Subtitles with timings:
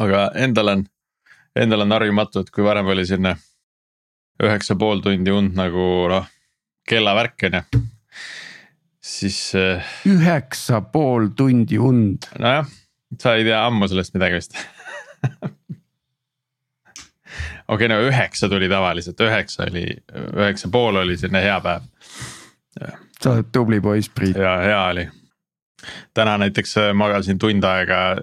[0.00, 0.84] aga endal on,
[1.56, 3.36] endal on harjumatu, et kui varem oli selline
[4.40, 6.28] üheksa pool tundi und nagu noh,
[6.88, 7.82] kellavärk on ju.
[9.00, 9.40] siis.
[10.08, 12.30] üheksa pool tundi und.
[12.38, 12.68] nojah,
[13.20, 14.56] sa ei tea ammu sellest midagi vist
[17.70, 19.86] okei okay,, no üheksa tuli tavaliselt, üheksa oli,
[20.36, 21.88] üheksa pool oli selline hea päev.
[23.20, 24.36] sa oled tubli poiss, Priit.
[24.36, 25.08] ja hea oli.
[26.14, 28.18] Täna näiteks äh, magasin tund aega äh,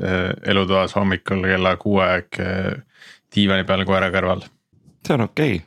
[0.45, 2.73] elutoas hommikul kella kuue aeg äh,
[3.36, 4.45] diivani peal koera kõrval.
[5.07, 5.65] see on okei okay.,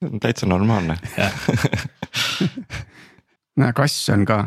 [0.00, 0.98] see on täitsa normaalne
[3.60, 4.46] näe, kass on ka.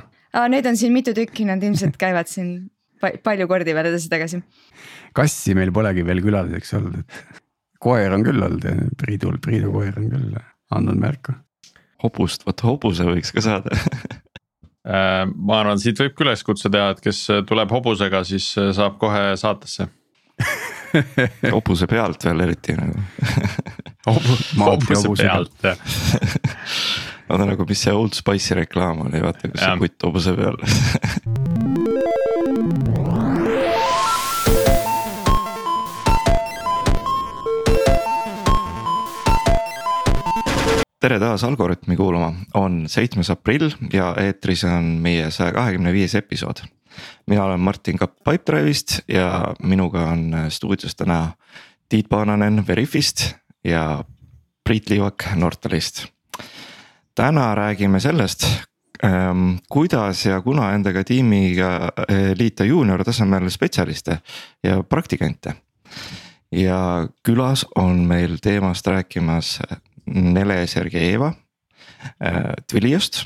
[0.50, 2.70] Neid on siin mitu tükki, nad ilmselt käivad siin
[3.00, 4.42] palju kordi veel edasi-tagasi.
[5.17, 7.44] kassi meil polegi veel külaliseks olnud, et
[7.81, 8.66] koer on küll olnud,
[9.00, 10.40] Priidul, Priidu koer on küll
[10.76, 11.34] andnud märku.
[12.03, 13.76] hobust, vot hobuse võiks ka saada
[14.90, 19.90] ma arvan, siit võib ka üleskutse teha, et kes tuleb hobusega, siis saab kohe saatesse.
[21.56, 23.04] Hobuse pealt veel eriti nagu.
[24.10, 25.81] Hobu, hobuse pealt jah.
[27.30, 30.58] Vaata nagu, mis see Old Spice'i reklaam oli, vaata kus see kutt hobuse peal
[41.00, 46.66] tere taas Algorütmi kuulama, on seitsmes aprill ja eetris on meie saja kahekümne viies episood.
[47.28, 51.31] mina olen Martin Kapp Pipedrive'ist ja minuga on stuudios täna
[51.89, 54.03] Tiit Paananen Veriffist ja
[54.64, 56.06] Priit Liivak Nortalist.
[57.16, 58.44] täna räägime sellest,
[59.03, 64.19] ähm, kuidas ja kuna endaga tiimiga äh, liita juunior tasemel spetsialiste
[64.63, 65.53] ja praktikante.
[66.52, 69.59] ja külas on meil teemast rääkimas
[70.10, 71.34] Nele Sergejeva
[72.20, 73.26] äh, Twiliost.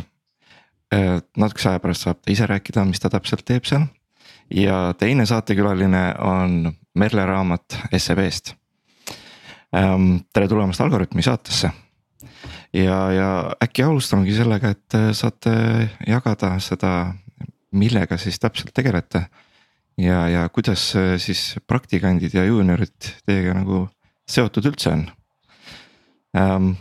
[0.93, 3.87] Äh, natukese aja pärast saab ta ise rääkida, mis ta täpselt teeb seal.
[4.53, 8.53] ja teine saatekülaline on Merle Raamat SEB-st.
[9.73, 11.71] Ähm, tere tulemast Algorütmi saatesse.
[12.73, 13.29] ja, ja
[13.63, 17.13] äkki alustamegi sellega, et äh, saate jagada seda,
[17.71, 19.25] millega siis täpselt tegelete.
[19.97, 23.87] ja, ja kuidas siis praktikandid ja juuniorid teiega nagu
[24.29, 25.03] seotud üldse on
[26.37, 26.73] ähm,.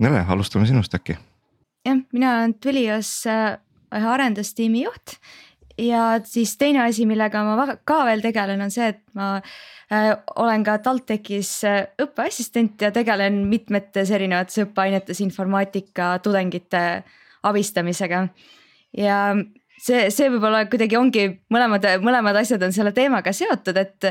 [0.00, 1.18] Nele, alustame sinust äkki.
[1.84, 3.58] jah, mina olen Twilios äh,
[3.92, 5.18] ühe arendustiimi juht
[5.80, 9.34] ja siis teine asi, millega ma ka veel tegelen, on see, et ma
[9.92, 16.84] äh, olen ka TalTechis äh, õppeassistent ja tegelen mitmetes erinevates õppeainetes informaatika tudengite
[17.42, 18.26] abistamisega.
[18.96, 19.20] ja
[19.80, 24.10] see, see võib-olla kuidagi ongi mõlemad, mõlemad asjad on selle teemaga seotud, et,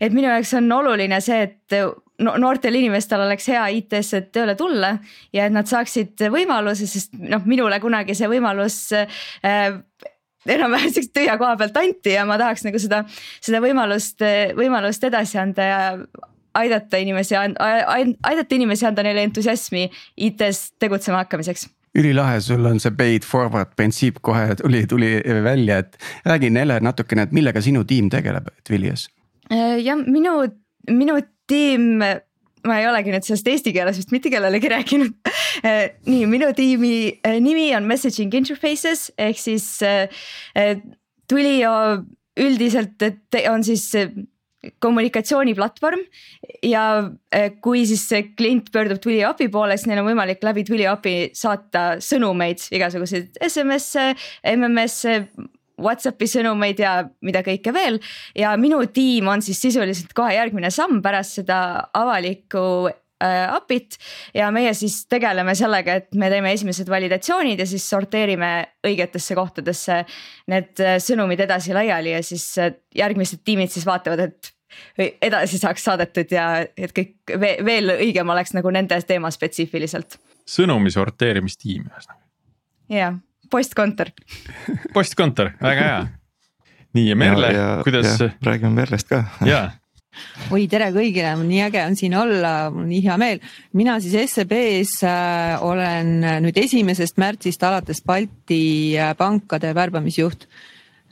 [0.00, 1.76] et minu jaoks on oluline see, et
[2.24, 4.94] no, noortel inimestel oleks hea IT-sse tööle tulla
[5.36, 9.76] ja et nad saaksid võimaluse, sest noh, minule kunagi see võimalus äh,
[10.48, 13.02] enam-vähem siukse tühja koha pealt anti ja ma tahaks nagu seda,
[13.44, 14.24] seda võimalust,
[14.56, 15.80] võimalust edasi anda ja
[16.56, 19.84] aidata inimesi, aidata inimesi, anda neile entusiasmi
[20.16, 25.14] IT-s tegutsema hakkamiseks ülilahe, sul on see paid forward printsiip kohe tuli, tuli
[25.44, 29.08] välja, et räägi Nele natukene, et millega sinu tiim tegeleb Twilios?
[29.50, 30.36] Äh, jah, minu,
[30.90, 31.18] minu
[31.50, 35.16] tiim, ma ei olegi nüüd sellest eesti keeles vist mitte kellelegi rääkinud.
[35.66, 36.94] Äh, nii, minu tiimi
[37.26, 39.66] äh, nimi on Messaging Interfaces ehk siis
[41.28, 41.74] Twilio
[42.40, 43.02] üldiselt
[43.50, 43.90] on siis
[44.78, 46.02] kommunikatsiooniplatvorm
[46.66, 46.84] ja
[47.32, 50.92] eh, kui siis see klient pöördub Twilio API poole, siis neil on võimalik läbi Twilio
[50.96, 54.12] API saata sõnumeid, igasuguseid SMS-e,
[54.56, 55.22] MMS-e.
[55.80, 57.94] Whatsappi sõnumeid ja mida kõike veel
[58.36, 61.60] ja minu tiim on siis sisuliselt kohe järgmine samm pärast seda
[61.96, 63.98] avalikku API-t
[64.34, 68.50] ja meie siis tegeleme sellega, et me teeme esimesed validatsioonid ja siis sorteerime
[68.86, 70.02] õigetesse kohtadesse
[70.50, 74.54] need äh, sõnumid edasi laiali ja siis äh, järgmised tiimid siis vaatavad, et
[75.22, 80.16] edasi saaks saadetud ja et kõik veel õigem oleks nagu nende teema spetsiifiliselt.
[80.48, 82.22] sõnumi sorteerimistiim ühesõnaga.
[82.94, 83.18] jah,
[83.50, 84.14] postkontor
[84.94, 86.00] postkontor, väga hea.
[86.94, 87.52] nii ja Merle,
[87.84, 88.16] kuidas?
[88.46, 89.24] räägime Merlest ka.
[89.44, 89.68] jaa
[90.50, 93.40] oi, tere kõigile, nii äge on siin olla, mul on nii hea meel.
[93.78, 100.48] mina siis SEB-s äh, olen nüüd esimesest märtsist alates Balti äh, pankade värbamisjuht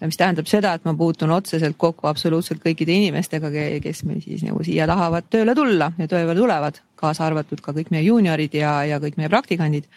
[0.07, 3.51] mis tähendab seda, et ma puutun otseselt kokku absoluutselt kõikide inimestega,
[3.83, 7.91] kes meil siis nagu siia tahavad tööle tulla ja tööle tulevad, kaasa arvatud ka kõik
[7.95, 9.89] meie juuniorid ja, ja kõik meie praktikandid.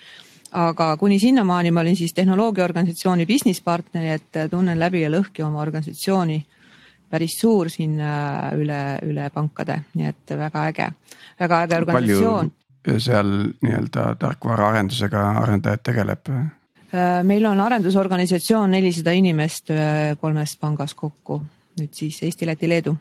[0.51, 5.61] aga kuni sinnamaani ma olin siis tehnoloogiaorganisatsiooni business partner, et tunnen läbi ja lõhki oma
[5.61, 6.45] organisatsiooni.
[7.11, 10.89] Päris suur siin äh, üle, üle pankade, nii et väga äge,
[11.39, 12.51] väga äge organisatsioon.
[12.97, 16.33] seal nii-öelda tarkvaraarendusega arendajad tegeleb
[16.91, 21.37] Äh, meil on arendusorganisatsioon nelisada inimest äh, kolmes pangas kokku,
[21.79, 22.97] nüüd siis Eesti, Läti, Leedu.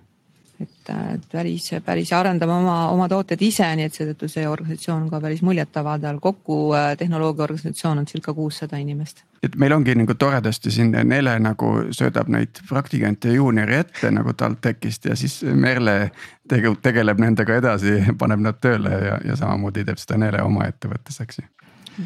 [0.90, 5.20] Et et, päris, päris arendame oma, oma tooted ise, nii et seetõttu see organisatsioon ka
[5.22, 9.24] päris muljetavaldav, kokku äh, tehnoloogiaorganisatsioon on circa kuussada inimest.
[9.42, 15.04] et meil ongi nagu toredasti siin Nele nagu söödab neid praktikante juuniori ette nagu TalTechist
[15.04, 16.10] ja siis Merle
[16.48, 21.20] tege, tegeleb nendega edasi, paneb nad tööle ja, ja samamoodi teeb seda Nele oma ettevõttes,
[21.24, 21.48] eks ju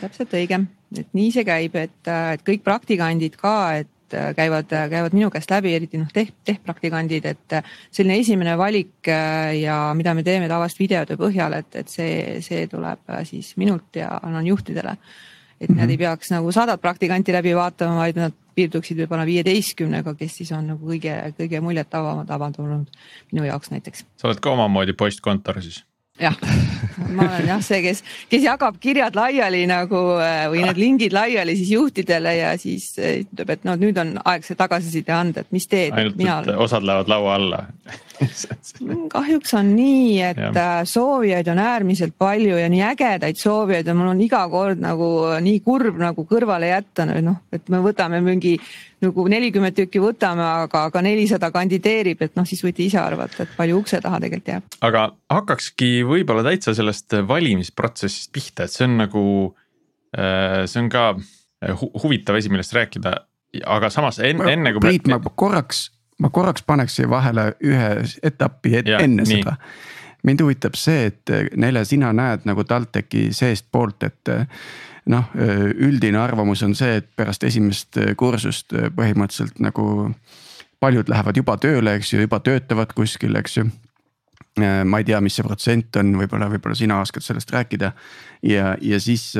[0.00, 0.58] täpselt õige,
[0.98, 3.90] et nii see käib, et, et kõik praktikandid ka, et
[4.36, 7.56] käivad, käivad minu käest läbi, eriti noh, teh-, tehpraktikandid, et
[7.90, 12.66] selline esimene valik äh, ja mida me teeme tavaliselt videote põhjal, et, et see, see
[12.70, 14.96] tuleb äh, siis minult ja annan juhtidele.
[15.60, 20.40] et nad ei peaks nagu sadat praktikanti läbi vaatama, vaid nad piirduksid võib-olla viieteistkümnega, kes
[20.40, 22.90] siis on nagu kõige, kõige muljetavamad avaldanud
[23.32, 24.04] minu jaoks näiteks.
[24.16, 25.82] sa oled ka omamoodi postkontor siis?
[26.20, 26.36] Jah,
[27.10, 31.56] ma olen jah see, kes, kes jagab kirjad laiali nagu äh, või need lingid laiali
[31.58, 35.50] siis juhtidele ja siis äh, ütleb, et no nüüd on aeg see tagasiside anda, et
[35.54, 35.90] mis teed.
[35.90, 37.64] ainult, et osad lähevad laua alla
[39.12, 40.50] kahjuks on nii, et ja.
[40.50, 45.08] Äh, soovijaid on äärmiselt palju ja nii ägedaid soovijaid ja mul on iga kord nagu
[45.44, 48.54] nii kurb nagu kõrvale jätta, noh, et me võtame mingi
[49.04, 53.52] nagu nelikümmend tükki võtame, aga, aga nelisada kandideerib, et noh, siis võite ise arvata, et
[53.58, 54.80] palju ukse taha tegelikult jääb.
[54.88, 55.04] aga
[55.34, 59.24] hakkakski võib-olla täitsa sellest valimisprotsessist pihta, et see on nagu,
[60.16, 61.10] äh, see on ka
[61.80, 63.14] hu huvitav asi, millest rääkida,
[63.70, 64.82] aga samas enne, enne kui.
[64.84, 65.88] Priit, ma korraks,
[66.24, 67.90] ma korraks paneks siia vahele ühe
[68.24, 69.42] etapi et, ja, enne nii.
[69.42, 69.58] seda
[70.24, 74.32] mind huvitab see, et Nele, sina näed nagu TalTechi seestpoolt, et
[75.12, 75.30] noh,
[75.84, 79.86] üldine arvamus on see, et pärast esimest kursust põhimõtteliselt nagu
[80.80, 83.68] paljud lähevad juba tööle, eks ju, juba töötavad kuskil, eks ju.
[84.60, 87.92] ma ei tea, mis see protsent on, võib-olla, võib-olla sina oskad sellest rääkida
[88.46, 89.32] ja, ja siis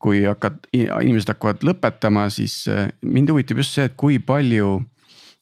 [0.00, 2.64] kui hakkad, inimesed hakkavad lõpetama, siis
[3.00, 4.80] mind huvitab just see, et kui palju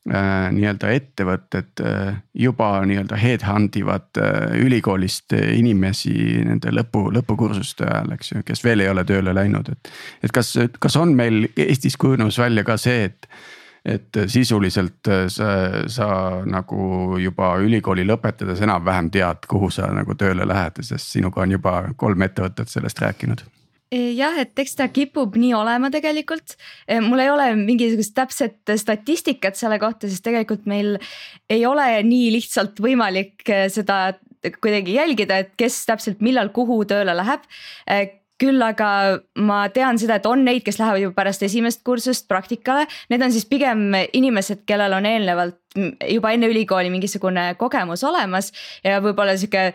[0.08, 6.14] nii-öelda ettevõtted äh, juba nii-öelda headhunt ivad äh, ülikoolist äh, inimesi
[6.46, 9.92] nende lõpu, lõpukursuste ajal, eks ju, kes veel ei ole tööle läinud, et.
[10.24, 13.30] et kas, kas on meil Eestis kujunemas välja ka see, et
[13.88, 15.50] et sisuliselt äh, sa,
[15.88, 16.08] sa
[16.44, 21.78] nagu juba ülikooli lõpetades enam-vähem tead, kuhu sa nagu tööle lähed, sest sinuga on juba
[21.96, 23.46] kolm ettevõtet sellest rääkinud
[23.92, 26.56] jah, et eks ta kipub nii olema tegelikult.
[27.06, 30.96] mul ei ole mingisugust täpset statistikat selle kohta, sest tegelikult meil
[31.50, 34.18] ei ole nii lihtsalt võimalik seda
[34.60, 37.48] kuidagi jälgida, et kes täpselt millal kuhu tööle läheb
[38.38, 38.88] küll aga
[39.42, 43.34] ma tean seda, et on neid, kes lähevad juba pärast esimest kursust praktikale, need on
[43.34, 45.58] siis pigem inimesed, kellel on eelnevalt
[46.06, 48.52] juba enne ülikooli mingisugune kogemus olemas
[48.86, 49.72] ja võib-olla sihuke,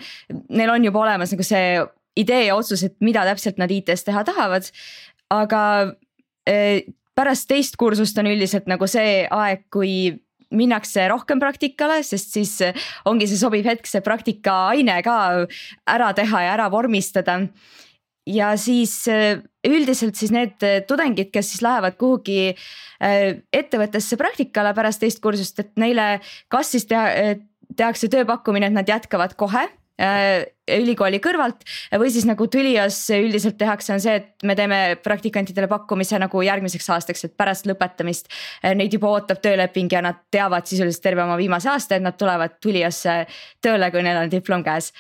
[0.56, 1.76] neil on juba olemas nagu see
[2.20, 4.70] idee ja otsus, et mida täpselt nad IT-s teha tahavad.
[5.34, 5.62] aga
[6.46, 6.84] eh,
[7.16, 10.14] pärast teist kursust on üldiselt nagu see aeg, kui
[10.54, 12.60] minnakse rohkem praktikale, sest siis
[13.10, 15.16] ongi see sobiv hetk see praktikaaine ka
[15.90, 17.40] ära teha ja ära vormistada.
[18.28, 25.02] ja siis eh, üldiselt siis need tudengid, kes siis lähevad kuhugi eh, ettevõttesse praktikale pärast
[25.02, 27.36] teist kursust, et neile kas siis teha,
[27.76, 29.66] tehakse tööpakkumine, et nad jätkavad kohe
[30.00, 31.66] ülikooli kõrvalt
[32.02, 36.90] või siis nagu Tülios üldiselt tehakse, on see, et me teeme praktikantidele pakkumise nagu järgmiseks
[36.96, 38.32] aastaks, et pärast lõpetamist.
[38.64, 42.18] Äh, neid juba ootab tööleping ja nad teavad sisuliselt terve oma viimase aasta, et nad
[42.18, 43.24] tulevad Tüliosse
[43.62, 44.94] tööle, kui neil on diplom käes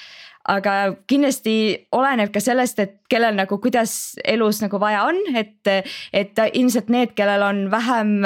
[0.43, 0.73] aga
[1.07, 1.53] kindlasti
[1.95, 5.71] oleneb ka sellest, et kellel nagu, kuidas elus nagu vaja on, et,
[6.11, 8.17] et ilmselt need, kellel on vähem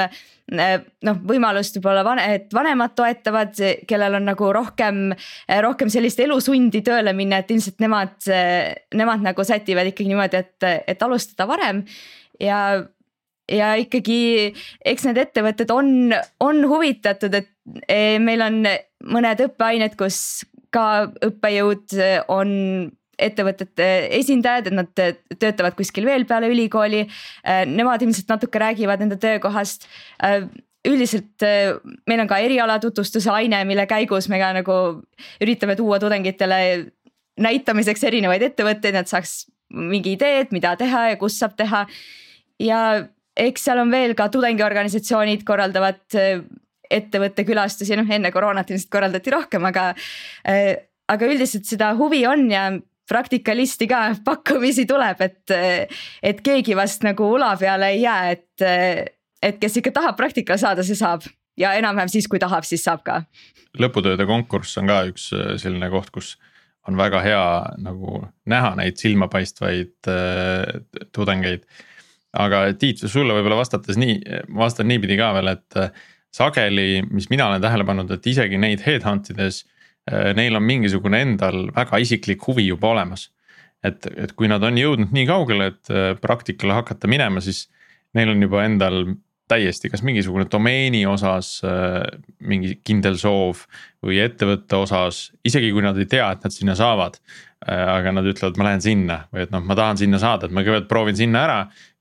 [0.52, 3.56] noh, võimalust võib-olla van-, et vanemad toetavad,
[3.90, 5.10] kellel on nagu rohkem,
[5.66, 8.16] rohkem sellist elusundi tööle minna, et ilmselt nemad,
[8.96, 11.84] nemad nagu sätivad ikkagi niimoodi, et, et alustada varem.
[12.42, 12.84] Ja
[13.48, 14.52] ja ikkagi,
[14.86, 16.12] eks need ettevõtted on,
[16.44, 17.48] on huvitatud, et
[17.88, 18.60] eh, meil on
[19.08, 22.50] mõned õppeained, kus ka õppejõud äh, on
[23.18, 23.88] ettevõtete
[24.20, 27.04] esindajad, et nad töötavad kuskil veel peale ülikooli.
[27.72, 29.88] Nemad ilmselt natuke räägivad enda töökohast.
[30.88, 31.44] Üldiselt
[32.08, 34.78] meil on ka eriala tutvustuse aine, mille käigus me ka nagu
[35.44, 36.60] üritame tuua tudengitele
[37.42, 41.86] näitamiseks erinevaid ettevõtteid, nad saaks mingi ideed, mida teha ja kus saab teha.
[42.60, 42.80] ja
[43.38, 46.18] eks seal on veel ka tudengiorganisatsioonid korraldavad
[46.90, 49.90] ettevõtte külastusi, noh enne koroonat ilmselt korraldati rohkem, aga
[50.48, 50.76] äh,.
[51.08, 52.70] aga üldiselt seda huvi on ja
[53.10, 55.56] praktikalisti ka pakkumisi tuleb, et,
[56.24, 59.08] et keegi vast nagu ula peale ei jää, et,
[59.44, 61.26] et kes ikka tahab praktikale saada, see saab
[61.58, 63.22] ja enam-vähem siis, kui tahab, siis saab ka.
[63.78, 66.36] lõputööde konkurss on ka üks äh, selline koht, kus
[66.88, 67.44] on väga hea
[67.84, 71.66] nagu näha neid silmapaistvaid äh, tudengeid.
[72.38, 74.20] aga Tiit, sulle võib-olla vastates nii,
[74.56, 75.80] vastan niipidi ka veel, et
[76.38, 79.64] sageli, mis mina olen tähele pannud, et isegi neid headhunt ides
[80.08, 83.30] neil on mingisugune endal väga isiklik huvi juba olemas.
[83.86, 87.68] et, et kui nad on jõudnud nii kaugele, et praktikale hakata minema, siis
[88.18, 89.04] neil on juba endal
[89.48, 91.62] täiesti, kas mingisugune domeeni osas
[92.44, 93.62] mingi kindel soov
[94.04, 97.20] või ettevõtte osas, isegi kui nad ei tea, et nad sinna saavad.
[97.68, 100.62] aga nad ütlevad, ma lähen sinna või et noh, ma tahan sinna saada, et ma
[100.62, 101.56] kõigepealt proovin sinna ära,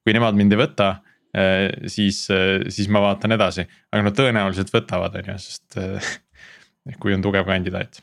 [0.05, 0.89] kui nemad mind ei võta
[1.87, 2.27] siis,
[2.73, 5.79] siis ma vaatan edasi, aga nad tõenäoliselt võtavad, on ju, sest
[7.01, 8.01] kui on tugev kandidaat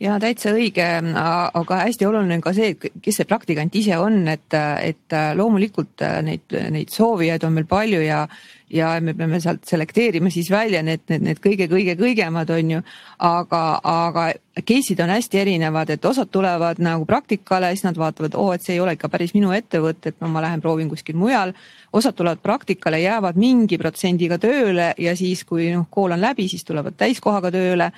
[0.00, 4.22] ja täitsa õige, aga hästi oluline on ka see, et kes see praktikant ise on,
[4.32, 8.24] et, et loomulikult neid, neid soovijaid on meil palju ja
[8.70, 12.82] ja me peame sealt selekteerima siis välja need, need, need kõige-kõige-kõigemad on ju.
[13.18, 14.26] aga, aga
[14.60, 18.76] case'id on hästi erinevad, et osad tulevad nagu praktikale, siis nad vaatavad, oo, et see
[18.76, 21.52] ei ole ikka päris minu ettevõte, et no ma lähen proovin kuskil mujal.
[21.92, 26.64] osad tulevad praktikale, jäävad mingi protsendiga tööle ja siis, kui noh, kool on läbi, siis
[26.64, 27.90] tulevad täiskohaga tööle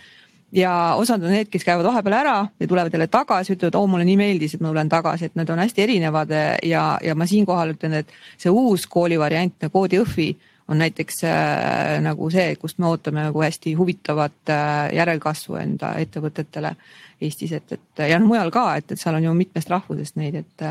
[0.52, 4.04] ja osad on need, kes käivad vahepeal ära ja tulevad jälle tagasi, ütlevad, oo mulle
[4.08, 6.32] nii meeldis, et ma tulen tagasi, et need on hästi erinevad.
[6.68, 10.30] Ja, ja ma siinkohal ütlen, et see uus koolivariant, koodi-õhvi
[10.72, 16.76] on näiteks äh, nagu see, kust me ootame nagu hästi huvitavat äh, järelkasvu enda ettevõtetele
[17.22, 20.40] Eestis, et, et ja noh, mujal ka, et, et seal on ju mitmest rahvusest neid,
[20.42, 20.64] et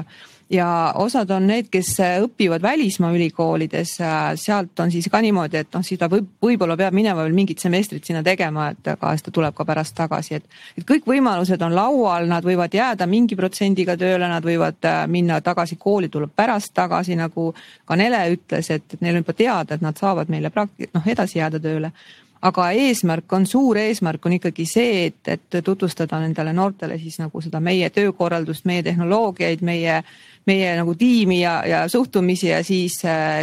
[0.52, 1.94] ja osad on need, kes
[2.26, 3.94] õpivad välismaa ülikoolides,
[4.36, 8.06] sealt on siis ka niimoodi, et noh, ta võib, võib-olla peab minema veel mingit semestrit
[8.06, 10.58] sinna tegema, et aga siis ta tuleb ka pärast tagasi, et.
[10.78, 15.40] et kõik võimalused on laual, nad võivad jääda mingi protsendiga tööle, nad võivad äh, minna
[15.42, 17.52] tagasi kooli, tuleb pärast tagasi, nagu
[17.86, 21.40] ka Nele ütles, et, neil on juba teada, et nad saavad meile prakti-, noh edasi
[21.40, 21.94] jääda tööle
[22.42, 27.42] aga eesmärk on, suur eesmärk on ikkagi see, et, et tutvustada nendele noortele siis nagu
[27.42, 30.02] seda meie töökorraldust, meie tehnoloogiaid, meie,
[30.50, 32.98] meie nagu tiimi ja, ja suhtumisi ja siis,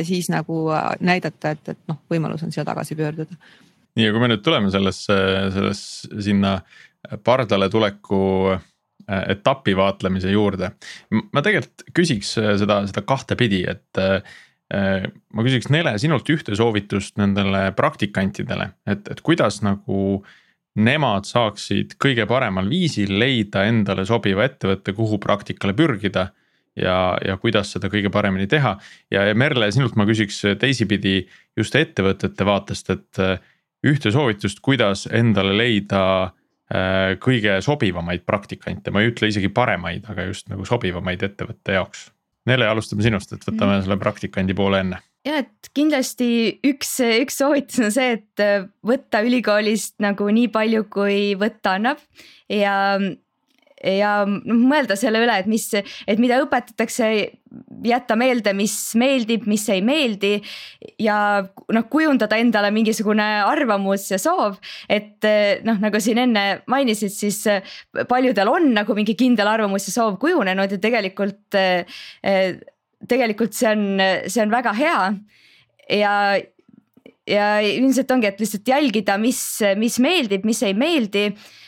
[0.09, 0.67] siis nagu
[1.01, 3.39] näidata, et, et noh, võimalus on siia tagasi pöörduda.
[3.95, 5.21] nii, ja kui me nüüd tuleme sellesse,
[5.55, 5.85] selles
[6.25, 6.59] sinna
[7.25, 8.21] pardale tuleku
[8.55, 10.73] äh, etapi vaatlemise juurde.
[11.33, 14.05] ma tegelikult küsiks seda, seda kahtepidi, et
[14.69, 20.21] Äh, ma küsiks Nele sinult ühte soovitust nendele praktikantidele, et, et kuidas nagu
[20.79, 26.29] nemad saaksid kõige paremal viisil leida endale sobiva ettevõtte, kuhu praktikale pürgida.
[26.81, 28.77] Ja, ja kuidas seda kõige paremini teha
[29.13, 31.21] ja, ja Merle, sinult ma küsiks teisipidi
[31.59, 33.39] just ettevõtete vaatest, et äh,
[33.87, 40.29] ühte soovitust, kuidas endale leida äh, kõige sobivamaid praktikante, ma ei ütle isegi paremaid, aga
[40.31, 42.09] just nagu sobivamaid ettevõtte jaoks
[42.49, 43.85] Nele, alustame sinust, et võtame mm.
[43.85, 45.03] selle praktikandi poole enne.
[45.27, 46.29] ja et kindlasti
[46.65, 48.45] üks, üks soovitus on see, et
[48.87, 52.01] võtta ülikoolist nagu nii palju, kui võtta annab
[52.49, 52.77] ja
[53.85, 57.11] ja noh, mõelda selle üle, et mis, et mida õpetatakse,
[57.87, 60.35] jätta meelde, mis meeldib, mis ei meeldi.
[61.01, 61.19] ja
[61.75, 64.59] noh, kujundada endale mingisugune arvamus ja soov,
[64.91, 65.25] et
[65.67, 67.45] noh, nagu siin enne mainisid, siis
[68.11, 71.59] paljudel on nagu mingi kindel arvamus ja soov kujunenud ja tegelikult.
[73.09, 73.83] tegelikult see on,
[74.27, 75.03] see on väga hea
[76.01, 76.15] ja
[77.29, 79.41] ja ilmselt ongi, et lihtsalt jälgida, mis,
[79.77, 81.68] mis meeldib, mis ei meeldi Äh,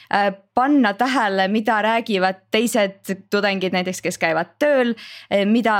[0.54, 4.94] panna tähele, mida räägivad teised tudengid näiteks, kes käivad tööl,
[5.32, 5.76] äh, mida,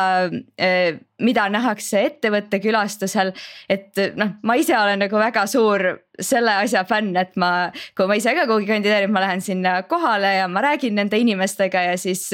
[0.60, 3.32] äh, mida nähakse ettevõtte külastusel.
[3.68, 8.16] et noh, ma ise olen nagu väga suur selle asja fänn, et ma, kui ma
[8.18, 12.28] ise ka kuhugi kandideerin, ma lähen sinna kohale ja ma räägin nende inimestega ja siis.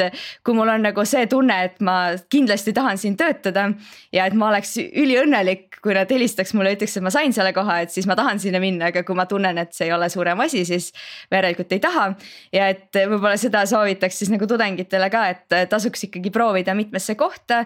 [0.45, 1.97] kui mul on nagu see tunne, et ma
[2.33, 3.69] kindlasti tahan siin töötada
[4.13, 7.81] ja et ma oleks üliõnnelik, kui nad helistaks mulle, ütleks, et ma sain selle koha,
[7.85, 10.41] et siis ma tahan sinna minna, aga kui ma tunnen, et see ei ole suurem
[10.45, 10.93] asi, siis
[11.33, 12.07] järelikult ei taha.
[12.53, 17.65] ja et võib-olla seda soovitaks siis nagu tudengitele ka, et tasuks ikkagi proovida mitmesse kohta,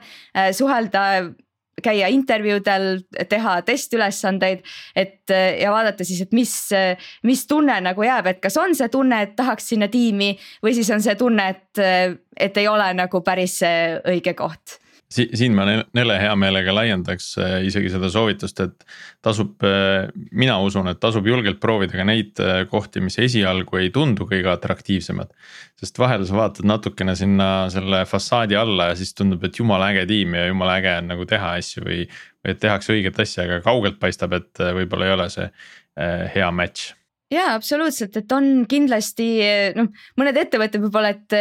[0.57, 1.05] suhelda
[1.85, 4.65] käia intervjuudel, teha testülesandeid,
[4.97, 6.53] et ja vaadata siis, et mis,
[7.27, 10.33] mis tunne nagu jääb, et kas on see tunne, et tahaks sinna tiimi
[10.65, 11.83] või siis on see tunne, et,
[12.37, 14.81] et ei ole nagu päris see õige koht
[15.11, 15.27] si.
[15.35, 18.87] siin ma Nele hea meelega laiendaks äh, isegi seda soovitust, et
[19.25, 23.91] tasub, äh, mina usun, et tasub julgelt proovida ka neid äh, kohti, mis esialgu ei
[23.95, 25.33] tundu kõige atraktiivsemad.
[25.81, 30.07] sest vahel sa vaatad natukene sinna selle fassaadi alla ja siis tundub, et jumala äge
[30.11, 32.07] tiim ja jumala äge on nagu teha asju või.
[32.41, 35.51] või et tehakse õiget asja, aga kaugelt paistab, et võib-olla ei ole see
[36.35, 36.95] hea match
[37.31, 39.29] jaa, absoluutselt, et on kindlasti
[39.77, 41.37] noh, mõned ettevõtted võib-olla, et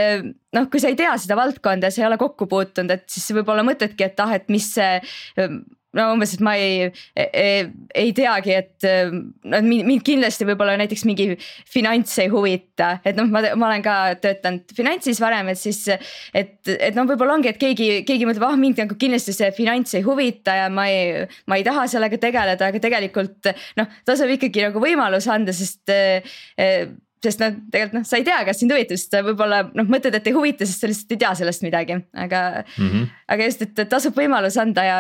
[0.56, 3.66] noh, kui sa ei tea seda valdkonda, sa ei ole kokku puutunud, et siis võib-olla
[3.68, 5.48] mõtledki, et ah, et mis see
[5.98, 7.64] no umbes, et ma ei, ei,
[7.98, 8.86] ei teagi, et
[9.50, 11.32] no mind kindlasti võib-olla näiteks mingi
[11.70, 15.82] finants ei huvita, et noh, ma, ma olen ka töötanud finantsis varem, et siis.
[15.90, 19.98] et, et noh, võib-olla ongi, et keegi, keegi mõtleb, ah mind nagu kindlasti see finants
[19.98, 24.70] ei huvita ja ma ei, ma ei taha sellega tegeleda, aga tegelikult noh, tasub ikkagi
[24.70, 25.90] nagu võimalus anda, sest
[27.24, 30.16] sest noh, tegelikult noh, sa ei tea, kas sind huvitab, sest sa võib-olla noh, mõtled,
[30.16, 32.86] et ei huvita, sest sa lihtsalt ei tea sellest midagi, aga mm.
[32.86, 33.10] -hmm.
[33.36, 35.00] aga just, et tasub võimalus anda ja,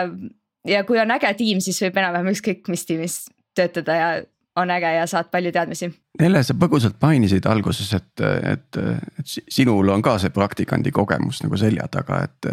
[0.67, 3.21] ja kui on äge tiim, siis võib enam-vähem ükskõik mis tiimis
[3.55, 4.11] töötada ja
[4.59, 5.89] on äge ja saad palju teadmisi.
[6.19, 8.79] Nele, sa põgusalt mainisid alguses, et, et,
[9.19, 12.49] et sinul on ka see praktikandi kogemus nagu selja taga, et.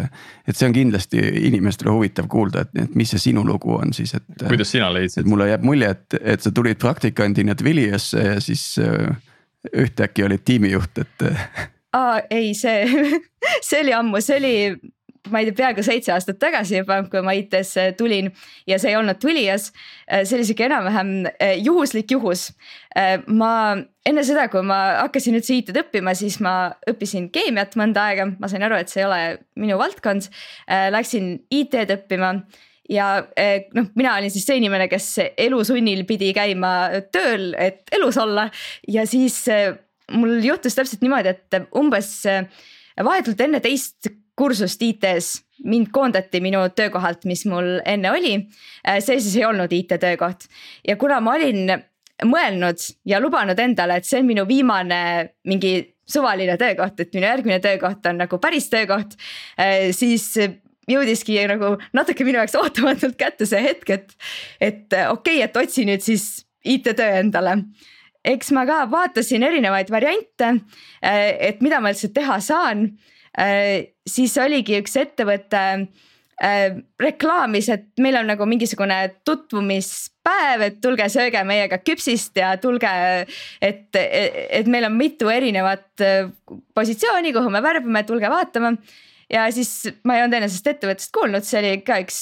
[0.46, 4.14] et see on kindlasti inimestele huvitav kuulda, et, et mis see sinu lugu on siis,
[4.14, 4.26] et.
[4.46, 5.26] kuidas sina leidsid?
[5.26, 8.76] mulle jääb mulje, et, et sa tulid praktikandina Twiliosse ja siis
[9.74, 11.26] ühtäkki olid tiimijuht, et.
[11.96, 12.86] aa ei, see,
[13.66, 14.54] see oli ammu, see oli
[15.30, 18.30] ma ei tea, peaaegu seitse aastat tagasi juba, kui ma IT-sse tulin
[18.68, 19.70] ja see ei olnud Twilias.
[20.06, 22.48] Äh, see oli sihuke enam-vähem äh, juhuslik juhus.
[22.96, 23.52] Äh, ma
[24.06, 26.56] enne seda, kui ma hakkasin üldse IT-d õppima, siis ma
[26.90, 29.20] õppisin keemiat mõnda aega, ma sain aru, et see ei ole
[29.58, 30.28] minu valdkond.
[30.94, 32.36] Läksin IT-d õppima
[32.92, 33.08] ja
[33.74, 35.08] noh, mina olin siis see inimene, kes
[35.46, 38.46] elusunnil pidi käima tööl, et elus olla
[38.86, 39.40] ja siis
[40.14, 42.12] mul juhtus täpselt niimoodi, et umbes
[43.02, 44.06] vahetult enne teist
[44.36, 48.34] kursust IT-s, mind koondati minu töökohalt, mis mul enne oli.
[48.86, 50.48] Äh, see siis ei olnud IT-töökoht
[50.86, 51.72] ja kuna ma olin
[52.24, 55.00] mõelnud ja lubanud endale, et see on minu viimane
[55.48, 55.74] mingi
[56.08, 59.16] suvaline töökoht, et minu järgmine töökoht on nagu päris töökoht,
[59.60, 60.30] äh, siis
[60.86, 64.16] jõudiski nagu natuke minu jaoks ootamatult kätte see hetk, et,
[64.60, 67.60] et okei okay,, et otsi nüüd siis IT-töö endale.
[68.26, 70.56] Eks ma ka vaatasin erinevaid variante,
[71.02, 72.88] äh, et mida ma üldse teha saan.
[72.90, 75.62] Äh, siis oligi üks ettevõte
[76.42, 82.92] äh, reklaamis, et meil on nagu mingisugune tutvumispäev, et tulge sööge meiega küpsist ja tulge,
[83.60, 86.30] et, et meil on mitu erinevat äh,
[86.76, 88.76] positsiooni, kuhu me värbame, tulge vaatama.
[89.32, 92.20] ja siis ma ei olnud enne sellest ettevõttest kuulnud, see oli ka üks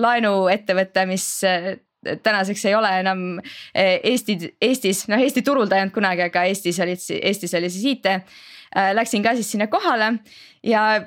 [0.00, 1.26] laenuettevõte, mis
[2.22, 3.20] tänaseks ei ole enam
[3.74, 7.84] Eesti, Eestis, noh Eesti turul ta ei olnud kunagi, aga Eestis olid, Eestis oli siis
[7.92, 8.22] IT Äh,
[8.70, 10.12] läksin ka siis sinna kohale
[10.66, 11.02] ja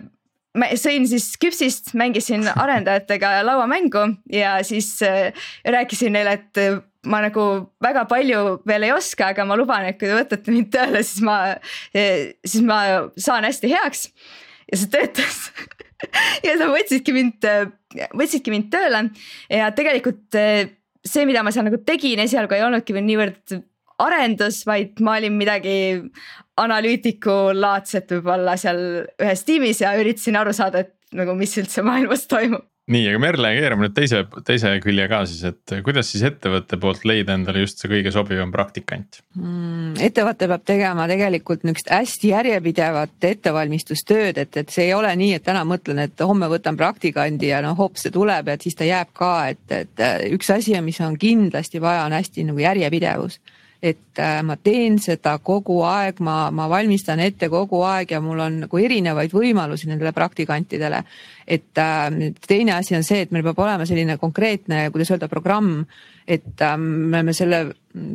[0.57, 5.31] ma sõin siis küpsist, mängisin arendajatega lauamängu ja siis äh,
[5.65, 6.77] rääkisin neile, et äh,
[7.09, 7.45] ma nagu
[7.83, 11.23] väga palju veel ei oska, aga ma luban, et kui te võtate mind tööle, siis
[11.25, 11.37] ma,
[11.93, 12.77] siis ma
[13.19, 14.07] saan hästi heaks.
[14.71, 15.41] ja see töötas
[16.47, 17.49] ja sa võtsidki mind,
[18.15, 19.03] võtsidki mind tööle
[19.51, 20.39] ja tegelikult
[21.03, 23.57] see, mida ma seal nagu tegin, esialgu ei olnudki veel niivõrd
[24.03, 25.75] arendus, vaid ma olin midagi
[26.61, 28.83] analüütiku laadset võib-olla seal
[29.21, 33.49] ühes tiimis ja üritasin aru saada, et nagu mis üldse maailmas toimub nii, aga Merle,
[33.55, 37.79] keerame nüüd teise, teise külje ka siis, et kuidas siis ettevõtte poolt leida endale just
[37.79, 39.93] see kõige sobivam praktikant mm,?
[40.03, 45.47] ettevõte peab tegema tegelikult niisugust hästi järjepidevat ettevalmistustööd, et, et see ei ole nii, et
[45.47, 49.15] täna mõtlen, et homme võtan praktikandi ja noh, hops, see tuleb ja siis ta jääb
[49.15, 53.39] ka, et, et üks asi, mis on kindlasti vaja, on hästi nagu järjepidevus
[53.83, 58.39] et äh, ma teen seda kogu aeg, ma, ma valmistan ette kogu aeg ja mul
[58.39, 61.01] on nagu erinevaid võimalusi nendele praktikantidele.
[61.43, 65.81] et äh, teine asi on see, et meil peab olema selline konkreetne, kuidas öelda, programm,
[66.23, 67.59] et äh, me oleme selle,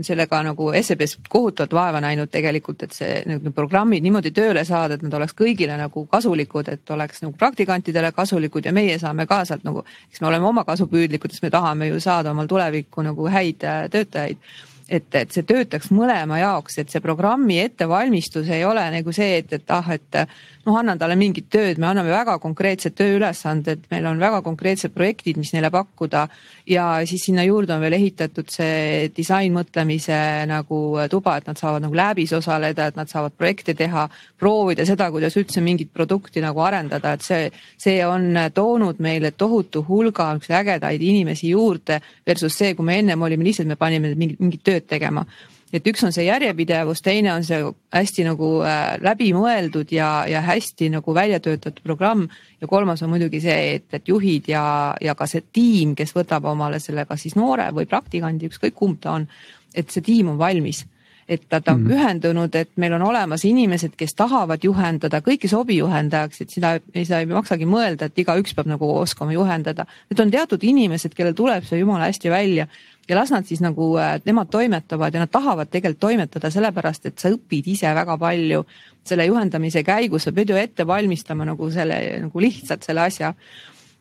[0.09, 5.05] sellega nagu SEB-s kohutavalt vaeva näinud tegelikult, et see need programmid niimoodi tööle saada, et
[5.05, 9.69] nad oleks kõigile nagu kasulikud, et oleks nagu praktikantidele kasulikud ja meie saame ka sealt
[9.69, 13.69] nagu, eks me oleme oma kasupüüdlikud, sest me tahame ju saada omal tulevikku nagu häid
[13.93, 14.41] töötajaid
[14.89, 19.53] et, et see töötaks mõlema jaoks, et see programmi ettevalmistus ei ole nagu see, et,
[19.53, 20.23] et ah, et
[20.69, 25.41] noh, annan talle mingit tööd, me anname väga konkreetsed tööülesanded, meil on väga konkreetsed projektid,
[25.41, 26.29] mis neile pakkuda.
[26.69, 30.19] ja siis sinna juurde on veel ehitatud see disainmõtlemise
[30.51, 35.11] nagu tuba, et nad saavad nagu läbis osaleda, et nad saavad projekte teha, proovida seda,
[35.11, 41.03] kuidas üldse mingit produkti nagu arendada, et see, see on toonud meile tohutu hulga ägedaid
[41.03, 42.01] inimesi juurde.
[42.27, 45.25] Versus see, kui me ennem olime lihtsalt, me panime mingit, mingit tööd tegema
[45.73, 47.61] et üks on see järjepidevus, teine on see
[47.95, 52.29] hästi nagu äh, läbimõeldud ja, ja hästi nagu välja töötatud programm.
[52.61, 56.49] ja kolmas on muidugi see, et, et juhid ja, ja ka see tiim, kes võtab
[56.51, 59.29] omale selle, kas siis noore või praktikandi, ükskõik kumb ta on.
[59.75, 60.87] et see tiim on valmis
[61.29, 65.45] et ta, ta on mm pühendunud, et meil on olemas inimesed, kes tahavad juhendada, kõik
[65.45, 69.87] ei sobi juhendajaks, et seda, seda ei maksagi mõelda, et igaüks peab nagu oskama juhendada.
[70.11, 72.69] Need on teatud inimesed, kellel tuleb see jumala hästi välja
[73.09, 77.19] ja las nad siis nagu, äh, nemad toimetavad ja nad tahavad tegelikult toimetada sellepärast, et
[77.19, 78.65] sa õpid ise väga palju.
[79.09, 83.33] Selle juhendamise käigus, sa pead ju ette valmistama nagu selle nagu lihtsalt selle asja.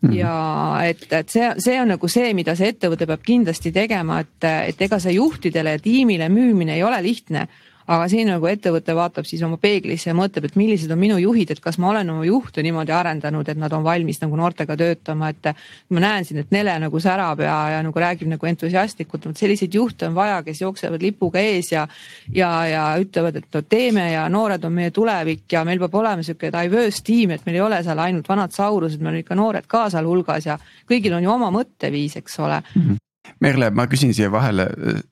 [0.02, 0.16] Mm -hmm.
[0.16, 4.44] ja et, et see, see on nagu see, mida see ettevõte peab kindlasti tegema, et,
[4.44, 7.48] et ega see juhtidele ja tiimile müümine ei ole lihtne
[7.88, 11.54] aga siin nagu ettevõte vaatab siis oma peeglisse ja mõtleb, et millised on minu juhid,
[11.54, 15.32] et kas ma olen oma juhte niimoodi arendanud, et nad on valmis nagu noortega töötama,
[15.32, 15.54] et.
[15.90, 19.74] ma näen siin, et Nele nagu särab ja, ja nagu räägib nagu entusiastlikult, vot selliseid
[19.74, 21.88] juhte on vaja, kes jooksevad lipuga ees ja.
[22.34, 26.26] ja, ja ütlevad, et no teeme ja noored on meie tulevik ja meil peab olema
[26.26, 29.68] sihuke diverse tiim, et meil ei ole seal ainult vanad saurused, meil on ikka noored
[29.68, 32.82] ka sealhulgas ja kõigil on ju oma mõtteviis, eks ole mm.
[32.82, 33.04] -hmm.
[33.44, 34.66] Merle, ma küsin siia vahele,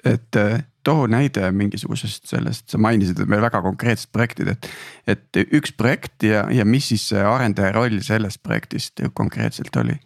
[0.08, 0.38] et
[0.86, 4.70] too näide mingisugusest sellest, sa mainisid veel väga konkreetset projektid, et.
[5.08, 9.98] et üks projekt ja, ja mis siis see arendaja roll sellest projektist konkreetselt oli?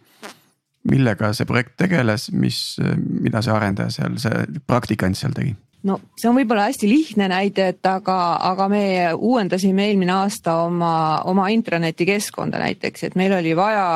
[0.90, 5.52] millega see projekt tegeles, mis, mida see arendaja seal, see praktikant seal tegi?
[5.88, 8.16] No see on võib-olla hästi lihtne näide, et aga,
[8.50, 8.82] aga me
[9.14, 10.92] uuendasime eelmine aasta oma,
[11.30, 13.86] oma intraneti keskkonda näiteks, et meil oli vaja,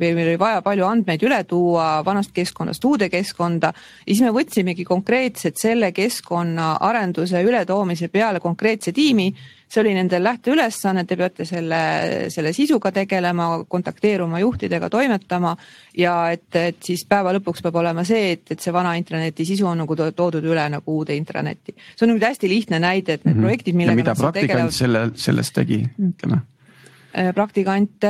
[0.00, 3.72] meil oli vaja palju andmeid üle tuua vanast keskkonnast uude keskkonda.
[3.72, 9.32] ja siis me võtsimegi konkreetselt selle keskkonna arenduse ületoomise peale konkreetse tiimi
[9.72, 11.80] see oli nendel lähteülesanne, te peate selle,
[12.32, 15.56] selle sisuga tegelema, kontakteeruma juhtidega, toimetama.
[15.96, 19.66] ja et, et siis päeva lõpuks peab olema see, et, et see vana intraneti sisu
[19.70, 21.76] on nagu toodud üle nagu uude intranetti.
[21.96, 23.48] see on nüüd hästi lihtne näide, et need mm -hmm.
[23.48, 23.96] projektid, millega.
[23.96, 24.80] mida praktikant tegelevad...
[24.80, 26.51] selle, sellest tegi, ütleme Äh,
[27.36, 28.04] praktikant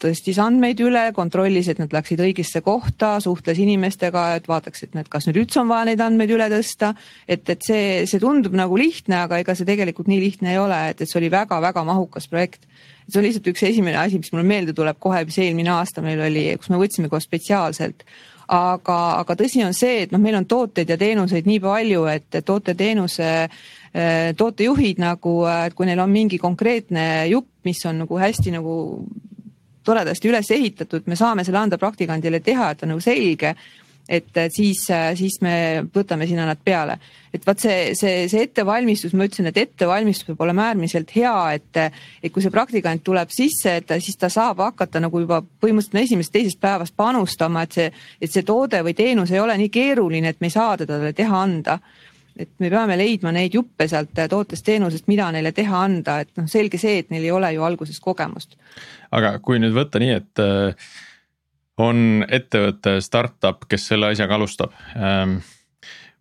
[0.00, 5.10] tõstis andmeid üle, kontrollis, et nad läksid õigesse kohta, suhtles inimestega, et vaataks, et need,
[5.12, 6.94] kas nüüd üldse on vaja neid andmeid üle tõsta.
[7.28, 10.80] et, et see, see tundub nagu lihtne, aga ega see tegelikult nii lihtne ei ole,
[10.92, 12.64] et, et see oli väga-väga mahukas projekt.
[13.08, 16.24] see on lihtsalt üks esimene asi, mis mulle meelde tuleb kohe, mis eelmine aasta meil
[16.30, 18.06] oli, kus me võtsime kohe spetsiaalselt
[18.46, 22.44] aga, aga tõsi on see, et noh, meil on tooteid ja teenuseid nii palju, et
[22.46, 23.75] toote-teenuse Äh,
[24.36, 28.76] tootejuhid nagu, et kui neil on mingi konkreetne jupp, mis on nagu hästi nagu
[29.86, 33.54] toredasti üles ehitatud, me saame selle anda praktikandile teha, et on nagu selge
[34.08, 34.84] et siis,
[35.18, 36.98] siis me võtame sinna nad peale.
[37.34, 41.80] et vot see, see, see ettevalmistus, ma ütlesin, et ettevalmistus peab olema äärmiselt hea, et,
[42.22, 46.60] et kui see praktikant tuleb sisse, et siis ta saab hakata nagu juba põhimõtteliselt esimesest-teisest
[46.62, 47.90] päevast panustama, et see,
[48.22, 51.12] et see toode või teenus ei ole nii keeruline, et me ei saa teda talle
[51.16, 51.80] teha anda
[52.36, 56.80] et me peame leidma neid juppe sealt tootest-teenusest, mida neile teha anda, et noh, selge
[56.80, 58.56] see, et neil ei ole ju alguses kogemust.
[59.16, 60.88] aga kui nüüd võtta nii, et äh,
[61.82, 65.38] on ettevõte, startup, kes selle asjaga alustab ähm,.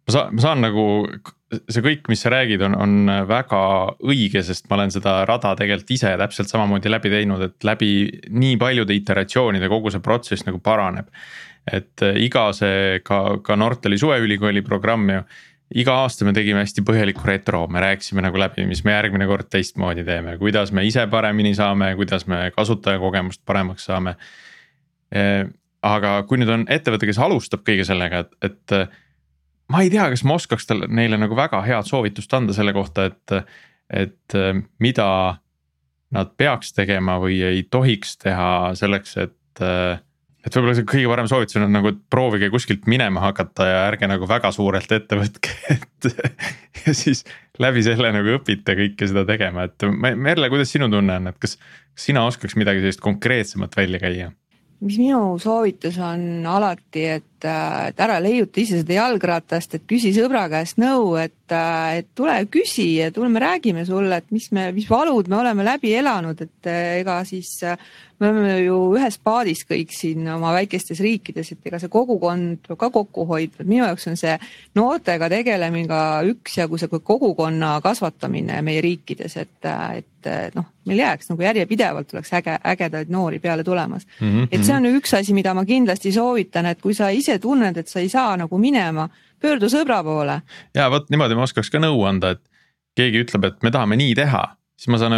[0.05, 0.85] ma saan, ma saan nagu
[1.71, 3.61] see kõik, mis sa räägid, on, on väga
[4.03, 7.89] õige, sest ma olen seda rada tegelikult ise täpselt samamoodi läbi teinud, et läbi
[8.33, 11.11] nii paljude iteratsioonide kogu see protsess nagu paraneb.
[11.65, 15.21] et äh, iga see ka, ka Nortali suveülikooli programm ju
[15.73, 19.49] iga aasta me tegime hästi põhjalikku retro, me rääkisime nagu läbi, mis me järgmine kord
[19.49, 24.15] teistmoodi teeme, kuidas me ise paremini saame, kuidas me kasutajakogemust paremaks saame.
[25.85, 28.75] aga kui nüüd on ettevõte, kes alustab kõige sellega, et, et
[29.71, 33.09] ma ei tea, kas ma oskaks talle, neile nagu väga head soovitust anda selle kohta,
[33.09, 33.53] et,
[33.89, 34.37] et
[34.81, 35.09] mida
[36.15, 39.65] nad peaks tegema või ei tohiks teha selleks, et
[40.45, 44.09] et võib-olla see kõige parem soovitus on nagu, et proovige kuskilt minema hakata ja ärge
[44.09, 46.09] nagu väga suurelt ette võtke, et.
[46.85, 47.25] ja siis
[47.61, 51.57] läbi selle nagu õpite kõike seda tegema, et Merle, kuidas sinu tunne on, et kas,
[51.95, 54.31] kas sina oskaks midagi sellist konkreetsemat välja käia?
[54.85, 60.45] mis minu soovitus on alati, et, et ära leiuta ise seda jalgratast, et küsi sõbra
[60.51, 64.89] käest nõu, et, et tule küsi ja tule, me räägime sulle, et mis me, mis
[64.89, 67.57] valud me oleme läbi elanud, et ega siis
[68.19, 72.79] me oleme ju ühes paadis kõik siin oma väikestes riikides, et ega see kogukond peab
[72.79, 74.35] ka kokku hoidma, et minu jaoks on see
[74.77, 81.43] noortega tegelemine ka üksjagu see kogukonna kasvatamine meie riikides, et, et noh, meil jääks nagu
[81.43, 84.31] järjepidevalt oleks äge, ägedaid noori peale tulemas mm.
[84.31, 84.47] -hmm.
[84.51, 87.91] et see on üks asi, mida ma kindlasti soovitan, et kui sa ise tunned, et
[87.91, 89.07] sa ei saa nagu minema,
[89.41, 90.41] pöördu sõbra poole.
[90.75, 92.43] ja vot niimoodi ma oskaks ka nõu anda, et
[92.95, 94.45] keegi ütleb, et me tahame nii teha
[94.75, 95.15] siis ma saan,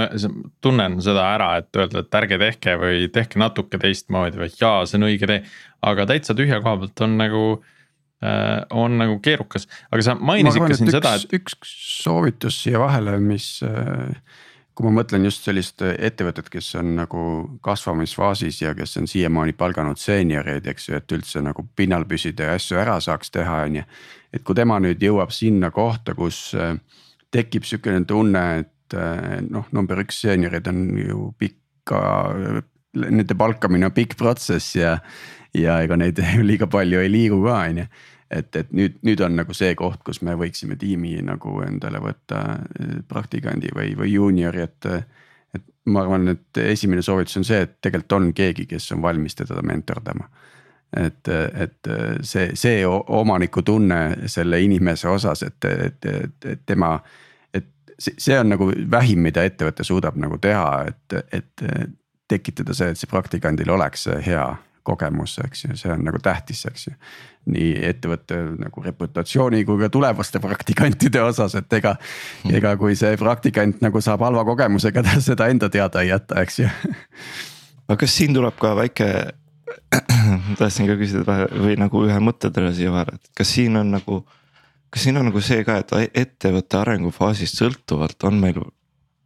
[0.61, 4.99] tunnen seda ära, et öelda, et ärge tehke või tehke natuke teistmoodi või jaa, see
[4.99, 5.41] on õige tee.
[5.87, 7.43] aga täitsa tühja koha pealt on nagu
[8.21, 11.33] äh,, on nagu keerukas, aga sa mainisid ka siin seda, et.
[11.39, 11.57] üks
[12.03, 14.13] soovitus siia vahele, mis äh,
[14.77, 17.21] kui ma mõtlen just sellist ettevõtet, kes on nagu
[17.65, 22.59] kasvamisfaasis ja kes on siiamaani palganud seenioreid, eks ju, et üldse nagu pinnal püsida ja
[22.59, 23.87] asju ära saaks teha, on ju.
[24.37, 26.75] et kui tema nüüd jõuab sinna kohta, kus äh,
[27.33, 32.01] tekib sihukene tunne, et eh, noh, number üks seeniorid on ju pikka,
[32.97, 34.97] nende palkamine on pikk protsess ja,
[35.57, 37.89] ja ega neid liiga palju ei liigu ka, on ju
[38.31, 42.41] et, et nüüd, nüüd on nagu see koht, kus me võiksime tiimi nagu endale võtta
[42.57, 44.91] eh, praktikandi või, või juuniori, et.
[45.55, 49.37] et ma arvan, et esimene soovitus on see, et tegelikult on keegi, kes on valmis
[49.39, 50.27] teda mentordama.
[50.97, 51.27] et,
[51.63, 51.87] et
[52.21, 56.97] see, see omanikutunne selle inimese osas, et, et, et, et tema
[57.99, 61.65] see on nagu vähim, mida ettevõte suudab nagu teha, et, et
[62.27, 64.45] tekitada see, et see praktikandil oleks hea
[64.87, 66.93] kogemus, eks ju, see on nagu tähtis, eks ju.
[67.51, 73.17] Nii ettevõtte nagu reputatsiooni kui ka tulevaste praktikantide osas, et ega mm., ega kui see
[73.19, 76.69] praktikant nagu saab halva kogemusega, ta seda enda teada ei jäta, eks ju.
[77.87, 79.09] aga kas siin tuleb ka väike
[80.59, 84.23] tahtsin ka küsida või nagu ühe mõttetõrje siia vahele, et kas siin on nagu.
[84.93, 88.63] kas siin on nagu see ka, et ettevõtte arengufaasist sõltuvalt on meil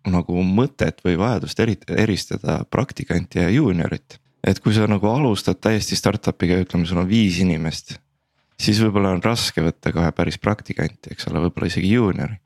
[0.09, 6.59] nagu mõtet või vajadust eristada praktikanti ja juuniorit et kui sa nagu alustad täiesti startup'iga,
[6.63, 7.97] ütleme, sul on viis inimest.
[8.61, 12.37] Siis võib-olla on raske võtta kohe päris praktikanti, eks ole, võib-olla isegi juuniori.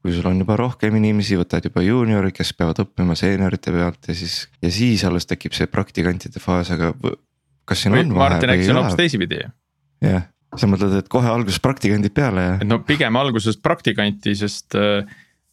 [0.00, 4.16] kui sul on juba rohkem inimesi, võtad juba juuniori, kes peavad õppima seeniorite pealt ja
[4.16, 6.94] siis, ja siis alles tekib see praktikantide faas, aga
[7.68, 8.38] kas siin või, on vahe?
[8.40, 9.42] Eks see on hoopis teisipidi.
[10.04, 10.24] jah,
[10.56, 12.54] sa mõtled, et kohe alguses praktikandid peale ja?
[12.64, 15.04] no pigem alguses praktikanti, sest äh,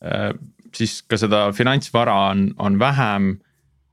[0.04, 0.32] äh
[0.78, 3.38] siis ka seda finantsvara on, on vähem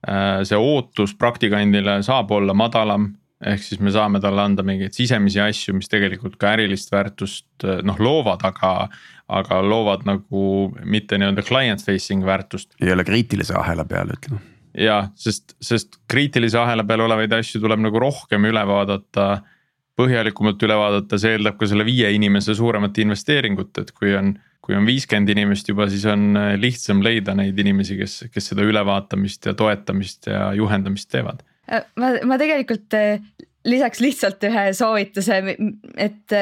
[0.04, 3.14] Äh, see ootus praktikandile saab olla madalam.
[3.44, 7.82] Ehk siis me saame talle anda mingeid sisemisi asju, mis tegelikult ka ärilist väärtust äh,
[7.86, 8.88] noh loovad, aga.
[9.24, 10.40] aga loovad nagu
[10.84, 12.74] mitte nii-öelda client facing väärtust.
[12.82, 14.40] ei ole kriitilise ahela peal, ütleme.
[14.76, 19.28] jah, sest, sest kriitilise ahela peal olevaid asju tuleb nagu rohkem üle vaadata
[19.96, 24.76] põhjalikumalt üle vaadata, see eeldab ka selle viie inimese suuremat investeeringut, et kui on kui
[24.76, 29.50] on viiskümmend inimest juba, siis on äh, lihtsam leida neid inimesi, kes, kes seda ülevaatamist
[29.50, 31.42] ja toetamist ja juhendamist teevad.
[31.70, 33.22] Äh, ma, ma tegelikult äh,
[33.64, 35.40] lisaks lihtsalt ühe soovituse,
[35.96, 36.38] et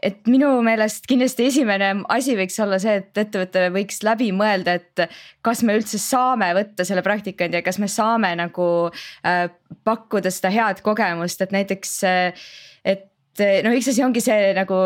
[0.00, 5.02] et minu meelest kindlasti esimene asi võiks olla see, et ettevõte võiks läbi mõelda, et
[5.44, 9.42] kas me üldse saame võtta selle praktikandi ja kas me saame nagu äh,
[9.84, 11.92] pakkuda seda head kogemust, et näiteks
[12.88, 14.80] et no üks asi ongi see nagu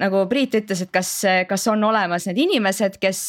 [0.00, 1.10] nagu Priit ütles, et kas,
[1.48, 3.20] kas on olemas need inimesed, kes,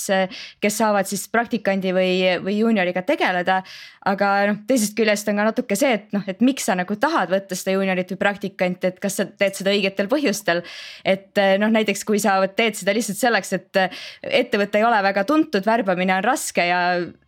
[0.63, 3.61] kes saavad siis praktikandi või, või juunioriga tegeleda.
[4.05, 7.31] Aga noh, teisest küljest on ka natuke see, et noh, et miks sa nagu tahad
[7.33, 10.63] võtta seda juuniorit või praktikanti, et kas sa teed seda õigetel põhjustel.
[11.03, 13.81] et noh, näiteks kui sa teed seda lihtsalt selleks, et
[14.21, 16.81] ettevõte ei ole väga tuntud, värbamine on raske ja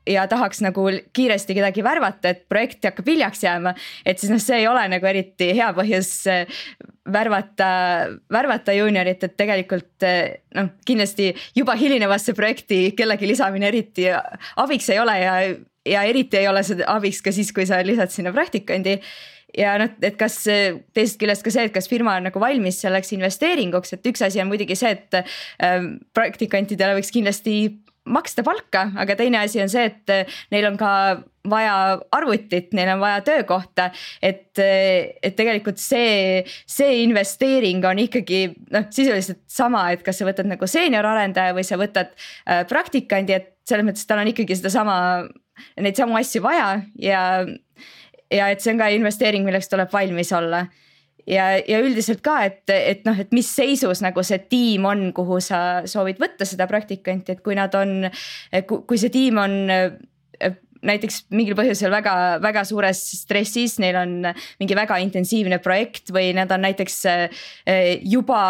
[0.08, 3.74] ja tahaks nagu kiiresti kedagi värvata, et projekt hakkab hiljaks jääma.
[4.06, 6.12] et siis noh, see ei ole nagu eriti hea põhjus
[7.13, 7.70] värvata,
[8.32, 10.08] värvata juuniorit, et tegelikult
[10.56, 14.08] noh, kindlasti juba hilinevasse projekti kellegi lisamine eriti
[14.56, 15.36] abiks ei ole ja,
[15.88, 18.97] ja eriti ei ole see abiks ka siis, kui sa lisad sinna praktikandi
[19.58, 23.13] ja noh, et kas teisest küljest ka see, et kas firma on nagu valmis selleks
[23.15, 27.60] investeeringuks, et üks asi on muidugi see, et äh, praktikantidele võiks kindlasti
[28.08, 30.91] maksta palka, aga teine asi on see, et eh, neil on ka
[31.47, 31.76] vaja
[32.15, 33.89] arvutit, neil on vaja töökohta.
[34.21, 38.41] et, eh, et tegelikult see, see investeering on ikkagi
[38.73, 43.54] noh, sisuliselt sama, et kas sa võtad nagu seenior-arendaja või sa võtad äh, praktikandi, et
[43.67, 44.97] selles mõttes tal on ikkagi sedasama,
[45.82, 47.22] neid samu asju vaja ja.
[48.34, 50.65] ja et see on ka investeering, milleks tuleb valmis olla
[51.28, 55.39] ja, ja üldiselt ka, et, et noh, et mis seisus nagu see tiim on, kuhu
[55.43, 58.08] sa soovid võtta seda praktikanti, et kui nad on,
[58.67, 59.58] kui see tiim on
[60.88, 64.13] näiteks mingil põhjusel väga-väga suures stressis, neil on
[64.62, 67.02] mingi väga intensiivne projekt või nad on näiteks
[68.06, 68.41] juba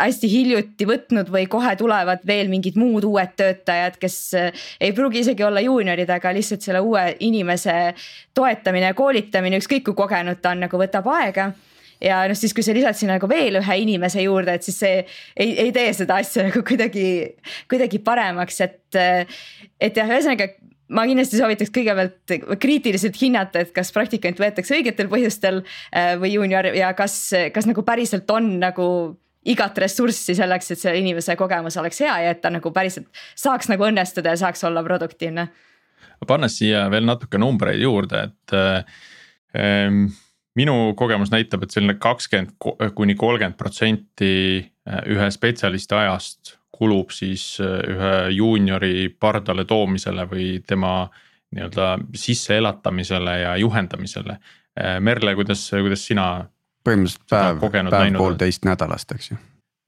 [0.00, 4.18] hästi hiljuti võtnud või kohe tulevad veel mingid muud uued töötajad, kes
[4.80, 7.94] ei pruugi isegi olla juuniorid, aga lihtsalt selle uue inimese
[8.34, 11.50] toetamine ja koolitamine, ükskõik kui kogenud ta on, nagu võtab aega
[12.00, 14.96] ja noh, siis kui sa lisad sinna nagu veel ühe inimese juurde, et siis see
[15.36, 17.06] ei, ei tee seda asja nagu kuidagi,
[17.70, 19.00] kuidagi paremaks, et.
[19.80, 20.50] et jah, ühesõnaga
[20.90, 26.72] ma kindlasti soovitaks kõigepealt kriitiliselt hinnata, et kas praktikant võetakse õigetel põhjustel äh, või juunior
[26.74, 27.16] ja kas,
[27.54, 28.86] kas nagu päriselt on nagu
[29.50, 33.08] igat ressurssi selleks, et selle inimese kogemus oleks hea ja et ta nagu päriselt
[33.38, 35.48] saaks nagu õnnestuda ja saaks olla produktiivne.
[36.26, 38.56] pannes siia veel natuke numbreid juurde, et
[39.56, 40.06] ähm,
[40.58, 42.56] minu kogemus näitab, et selline kakskümmend
[42.94, 50.46] kuni kolmkümmend protsenti äh, ühe spetsialisti ajast kulub siis äh, ühe juuniori pardale toomisele või
[50.66, 50.94] tema
[51.50, 54.38] nii-öelda sisseelatamisele ja juhendamisele.
[54.78, 56.30] Äh, Merle, kuidas, kuidas sina?
[56.86, 59.38] Põhimõtteliselt päev, päev poolteist nädalast, eks ju.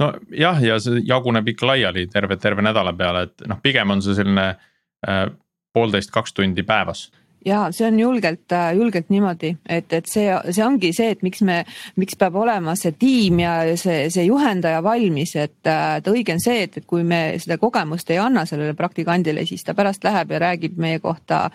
[0.03, 4.17] Nojah, ja see jaguneb ikka laiali terve, terve nädala peale, et noh, pigem on see
[4.19, 5.27] selline äh,
[5.75, 7.11] poolteist, kaks tundi päevas.
[7.45, 11.43] Ja see on julgelt, äh, julgelt niimoodi, et, et see, see ongi see, et miks
[11.47, 11.63] me,
[11.99, 16.43] miks peab olema see tiim ja see, see juhendaja valmis, et, äh, et õige on
[16.43, 20.37] see, et, et kui me seda kogemust ei anna sellele praktikandile, siis ta pärast läheb
[20.37, 21.49] ja räägib meie kohta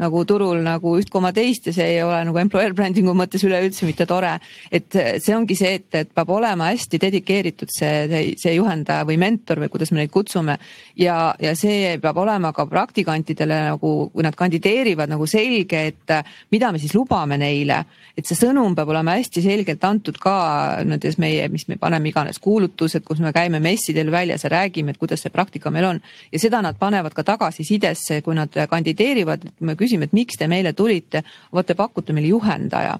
[0.00, 3.86] nagu turul nagu üht koma teist ja see ei ole nagu employer branding'u mõttes üleüldse
[3.86, 4.38] mitte tore.
[4.70, 9.18] et see ongi see, et, et peab olema hästi dedikeeritud see, see, see juhendaja või
[9.20, 10.58] mentor või kuidas me neid kutsume.
[10.98, 16.16] ja, ja see peab olema ka praktikantidele nagu, kui nad kandideerivad nagu selge, et
[16.50, 17.84] mida me siis lubame neile.
[18.16, 22.38] et see sõnum peab olema hästi selgelt antud ka nendes meie, mis me paneme iganes
[22.42, 26.02] kuulutused, kus me käime messidel väljas ja räägime, et kuidas see praktika meil on.
[26.32, 30.48] ja seda nad panevad ka tagasisidesse, kui nad kandideerivad, et me küsime, et miks te
[30.48, 32.98] meile tulite, vot te pakute meile juhendaja.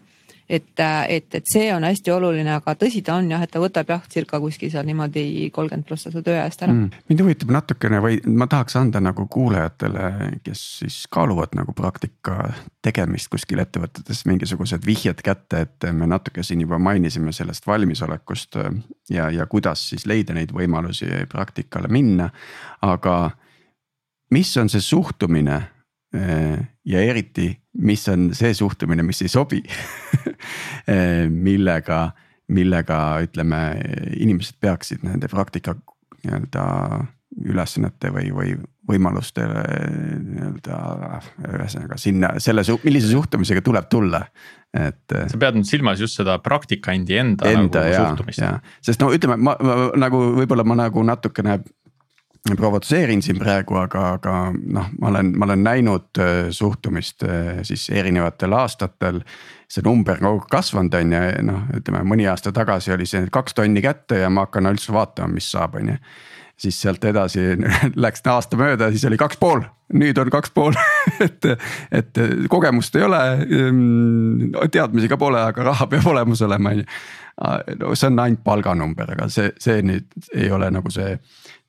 [0.49, 3.88] Et, et, et see on hästi oluline, aga tõsi ta on jah, et ta võtab
[3.88, 6.75] jah, circa kuskil seal niimoodi kolmkümmend prossa su töö ajast ära.
[6.75, 6.99] Mm..
[7.09, 10.11] mind huvitab natukene või ma tahaks anda nagu kuulajatele,
[10.44, 12.51] kes siis kaaluvad nagu praktika
[12.85, 18.61] tegemist kuskil ettevõtetes mingisugused vihjed kätte, et me natuke siin juba mainisime sellest valmisolekust
[19.16, 22.29] ja, ja kuidas siis leida neid võimalusi praktikale minna.
[22.85, 23.31] aga
[24.29, 25.73] mis on see suhtumine Äh,
[26.14, 27.48] ja eriti,
[27.83, 29.62] mis on see suhtumine, mis ei sobi
[30.92, 32.07] äh, millega,
[32.55, 33.64] millega ütleme,
[34.20, 35.74] inimesed peaksid nende praktika
[36.24, 36.64] nii-öelda
[37.44, 38.53] ülesannete või, või
[38.88, 39.62] võimalustele
[40.22, 40.79] nii-öelda
[41.48, 44.20] ühesõnaga sinna selle, millise suhtumisega tuleb tulla,
[44.70, 45.07] et.
[45.11, 48.44] Äh, sa pead nüüd silmas just seda praktikandi enda, enda nagu ja, suhtumist.
[48.85, 49.57] sest no ütleme, ma
[49.98, 51.59] nagu võib-olla ma nagu natukene
[52.52, 57.88] provotseerin siin praegu, aga, aga noh, ma olen, ma olen näinud äh, suhtumist äh, siis
[57.90, 59.22] erinevatel aastatel.
[59.74, 63.57] see number kogu aeg kasvanud on ju, noh, ütleme mõni aasta tagasi oli see kaks
[63.57, 65.96] tonni kätte ja ma hakkan üldse vaatama, mis saab, on ju.
[66.64, 67.46] Siis sealt edasi
[68.07, 70.77] läks aasta mööda, siis oli kaks pool, nüüd on kaks pool
[71.27, 71.50] et,
[71.94, 76.88] et kogemust ei ole, mm, teadmisi ka pole, aga raha peab olemas olema, on ju.
[77.81, 81.16] no see on ainult palganumber, aga see, see nüüd ei ole nagu see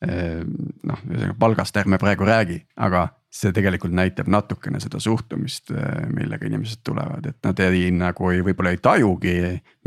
[0.04, 0.50] Ehm,
[0.84, 6.50] noh, ühesõnaga palgast ärme praegu räägi, aga see tegelikult näitab natukene seda suhtumist, eh, millega
[6.50, 9.38] inimesed tulevad, et nad ei nagu ei, võib-olla ei tajugi,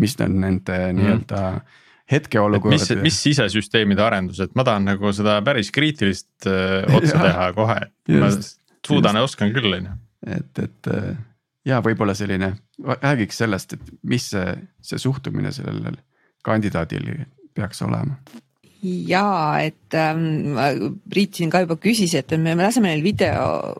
[0.00, 0.96] mis on nende mm.
[0.98, 1.42] nii-öelda
[2.10, 2.72] hetkeolukord.
[2.72, 7.48] mis, mis sisesüsteemide arendus, et ma tahan nagu seda päris kriitilist uh, otsa ja, teha
[7.56, 8.32] kohe, et ma
[8.86, 9.96] suudan ja oskan küll, on ju.
[10.38, 11.14] et, et eh,
[11.68, 12.54] ja võib-olla selline,
[12.88, 15.98] räägiks sellest, et mis see, see suhtumine sellel
[16.46, 17.10] kandidaadil
[17.56, 18.16] peaks olema
[18.82, 20.56] jaa, et ähm,
[21.10, 23.74] Priit siin ka juba küsis, et me, me laseme neil video,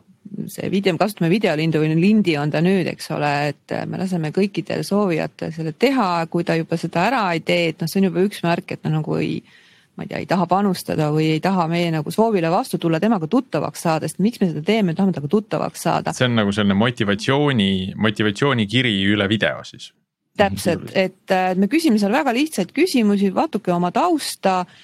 [0.51, 4.31] see video, me kasutame videolindu või lindi on ta nüüd, eks ole, et me laseme
[4.35, 8.09] kõikidel soovijatel selle teha, kui ta juba seda ära ei tee, et noh, see on
[8.09, 9.41] juba üks märk, et ta nagu ei
[9.99, 13.27] ma ei tea, ei taha panustada või ei taha meie nagu soovile vastu tulla, temaga
[13.27, 16.13] tuttavaks saada, sest miks me seda teeme, tahame temaga tuttavaks saada.
[16.15, 19.91] see on nagu selline motivatsiooni, motivatsioonikiri üle video siis
[20.39, 24.77] täpselt, et me küsime seal väga lihtsaid küsimusi, vaatuke oma tausta äh,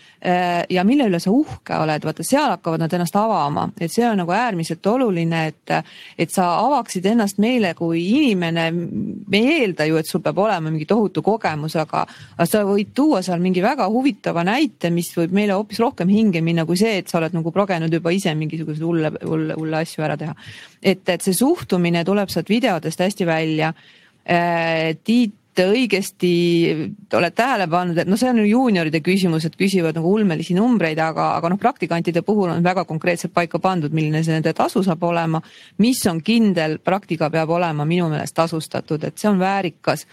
[0.70, 4.18] ja mille üle sa uhke oled, vaata seal hakkavad nad ennast avama, et see on
[4.22, 5.74] nagu äärmiselt oluline, et,
[6.18, 8.70] et sa avaksid ennast meile kui inimene.
[8.72, 12.06] me ei eelda ju, et sul peab olema mingi tohutu kogemus, aga,
[12.38, 16.42] aga sa võid tuua seal mingi väga huvitava näite, mis võib meile hoopis rohkem hinge
[16.42, 20.06] minna kui see, et sa oled nagu progenud juba ise mingisuguseid hulle, hulle, hulle asju
[20.06, 20.36] ära teha.
[20.82, 23.74] et, et see suhtumine tuleb sealt videotest hästi välja
[24.26, 26.32] äh, Tiit õigesti
[27.16, 31.32] oled tähele pannud, et noh, see on juunioride küsimus, et küsivad nagu ulmelisi numbreid, aga,
[31.40, 35.42] aga noh, praktikantide puhul on väga konkreetselt paika pandud, milline see nende tasu saab olema.
[35.78, 40.06] mis on kindel, praktika peab olema minu meelest tasustatud, et see on väärikas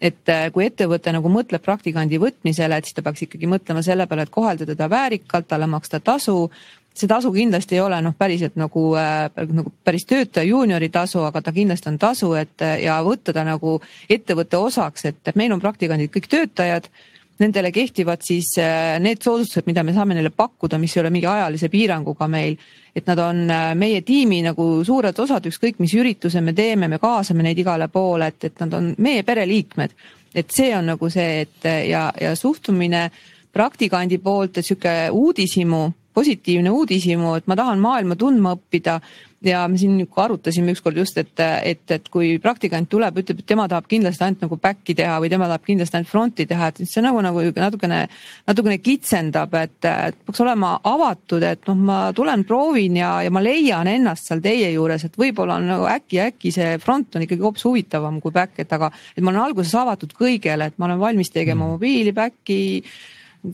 [0.00, 4.06] et äh, kui ettevõte nagu mõtleb praktikandi võtmisele, et siis ta peaks ikkagi mõtlema selle
[4.06, 6.50] peale, et kohelda teda väärikalt, talle maksta tasu
[6.96, 11.42] see tasu kindlasti ei ole noh, päriselt nagu äh,, nagu päris töötaja juuniori tasu, aga
[11.42, 13.76] ta kindlasti on tasu, et ja võtta ta nagu
[14.08, 16.88] ettevõtte osaks, et meil on praktikandid kõik töötajad.
[17.36, 21.28] Nendele kehtivad siis äh, need soodustused, mida me saame neile pakkuda, mis ei ole mingi
[21.28, 22.56] ajalise piiranguga meil.
[22.96, 26.98] et nad on äh, meie tiimi nagu suured osad, ükskõik mis ürituse me teeme, me
[26.98, 29.92] kaasame neid igale poole, et, et nad on meie pereliikmed.
[30.34, 33.10] et see on nagu see, et ja, ja suhtumine
[33.52, 35.84] praktikandi poolt, et sihuke uudishimu
[36.16, 39.00] positiivne uudishimu, et ma tahan maailma tundma õppida.
[39.46, 43.66] ja me siin arutasime ükskord just, et, et, et kui praktikant tuleb, ütleb, et tema
[43.70, 47.04] tahab kindlasti ainult nagu back'i teha või tema tahab kindlasti ainult front'i teha, et see
[47.04, 48.00] nagu, nagu natukene,
[48.48, 53.86] natukene kitsendab, et, peaks olema avatud, et noh, ma tulen, proovin ja, ja ma leian
[53.92, 57.68] ennast seal teie juures, et võib-olla on nagu äkki, äkki see front on ikkagi hoopis
[57.68, 61.30] huvitavam kui back, et aga, et ma olen alguses avatud kõigele, et ma olen valmis
[61.30, 61.76] tegema mm.
[61.76, 62.58] mobiili, back'i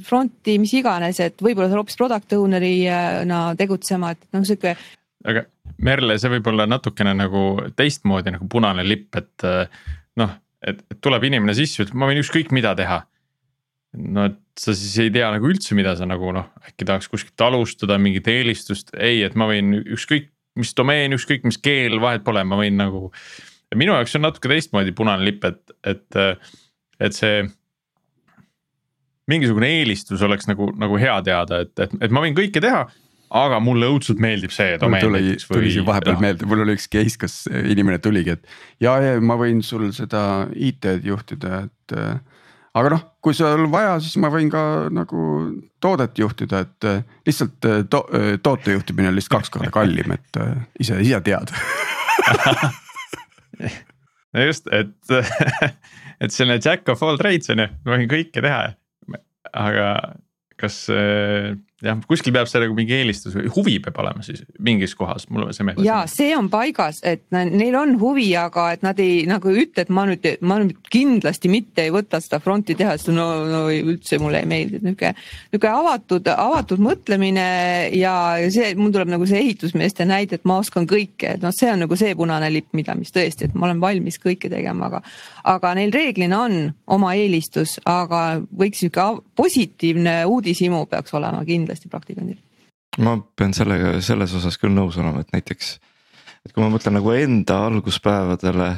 [0.06, 4.76] front'i, mis iganes, et võib-olla seal hoopis product owner'ina tegutsema, et noh, sihuke.
[5.28, 5.46] aga
[5.82, 7.42] Merle, see võib olla natukene nagu
[7.78, 9.46] teistmoodi nagu punane lipp, et
[10.20, 13.02] noh, et, tuleb inimene sisse, ütleb, ma võin ükskõik mida teha.
[13.98, 17.40] no et sa siis ei tea nagu üldse, mida sa nagu noh, äkki tahaks kuskilt
[17.44, 20.30] alustada mingit eelistust, ei, et ma võin ükskõik
[20.60, 23.10] mis domeen, ükskõik mis keel, vahet pole, ma võin nagu.
[23.76, 26.22] minu jaoks on natuke teistmoodi punane lipp, et, et,
[27.00, 27.42] et see.
[29.32, 32.86] Mingisugune eelistus oleks nagu, nagu hea teada, et, et, et ma võin kõike teha
[33.32, 35.06] aga mulle õudselt meeldib see domeen.
[35.06, 36.24] tuli, tuli siin vahepeal no.
[36.24, 40.44] meelde, mul oli üks case, kus inimene tuligi, et ja, ja ma võin sul seda
[40.52, 41.96] IT-d juhtida, et.
[42.76, 44.62] aga noh, kui sul vaja, siis ma võin ka
[44.92, 45.24] nagu
[45.80, 46.90] toodet juhtida, et
[47.28, 48.04] lihtsalt to,
[48.44, 50.42] toote juhtimine on lihtsalt kaks korda kallim, et
[50.84, 51.56] ise, ise tead
[54.32, 54.94] no just, et,
[56.22, 58.72] et selline jack of all trades on ju, ma võin kõike teha.
[59.52, 60.16] Aga
[60.56, 60.88] kas
[61.82, 65.52] jah, kuskil peab see nagu mingi eelistus või huvi peab olema siis mingis kohas, mulle
[65.54, 65.84] see meeldib.
[65.86, 69.84] ja see on paigas, et neil on huvi, aga et nad ei nagu ei ütle,
[69.84, 73.64] et ma nüüd, ma nüüd kindlasti mitte ei võta seda front'i teha, sest no, no
[73.72, 75.12] üldse mulle ei meeldi, et nihuke.
[75.54, 77.46] nihuke avatud, avatud mõtlemine
[77.98, 78.14] ja
[78.54, 81.84] see, mul tuleb nagu see ehitusmeeste näide, et ma oskan kõike, et noh, see on
[81.86, 85.02] nagu see punane lipp, mida, mis tõesti, et ma olen valmis kõike tegema, aga.
[85.50, 86.58] aga neil reeglina on
[86.94, 88.22] oma eelistus, aga
[88.58, 89.08] võiks sihuke
[89.38, 92.38] positiivne uudishimu peaks olema kindlasti kindlasti praktikandil.
[93.00, 95.78] ma pean sellega selles osas küll nõus olema, et näiteks,
[96.44, 98.68] et kui ma mõtlen nagu enda alguspäevadele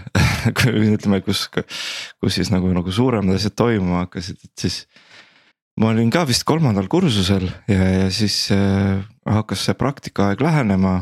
[0.95, 4.85] ütleme, kus, kus siis nagu, nagu suuremad asjad toimuma hakkasid, et siis.
[5.81, 11.01] ma olin ka vist kolmandal kursusel ja, ja siis äh, hakkas see praktikaaeg lähenema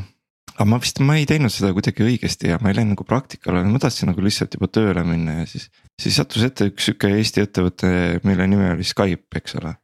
[0.55, 3.61] aga ma vist, ma ei teinud seda kuidagi õigesti ja ma ei läinud nagu praktikale,
[3.69, 5.69] ma tahtsin nagu lihtsalt juba tööle minna ja siis.
[6.01, 7.93] siis sattus ette üks sihuke Eesti ettevõte,
[8.25, 9.75] mille nimi oli Skype, eks ole.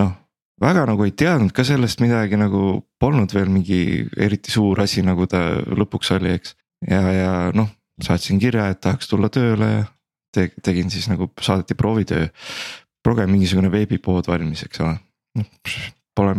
[0.00, 0.14] noh,
[0.62, 5.26] väga nagu ei teadnud ka sellest midagi nagu polnud veel mingi eriti suur asi, nagu
[5.30, 6.56] ta lõpuks oli, eks.
[6.88, 7.68] ja, ja noh,
[8.02, 9.84] saatsin kirja, et tahaks tulla tööle ja
[10.32, 12.28] te, tegin siis nagu saadeti proovitöö.
[13.06, 14.96] proge mingisugune veebipood valmis, eks ole,
[15.38, 15.46] noh
[16.16, 16.34] pole,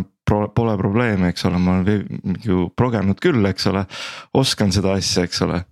[0.54, 3.86] pole probleemi, eks ole, ma olen ju progenud küll, eks ole,
[4.36, 5.62] oskan seda asja, eks ole.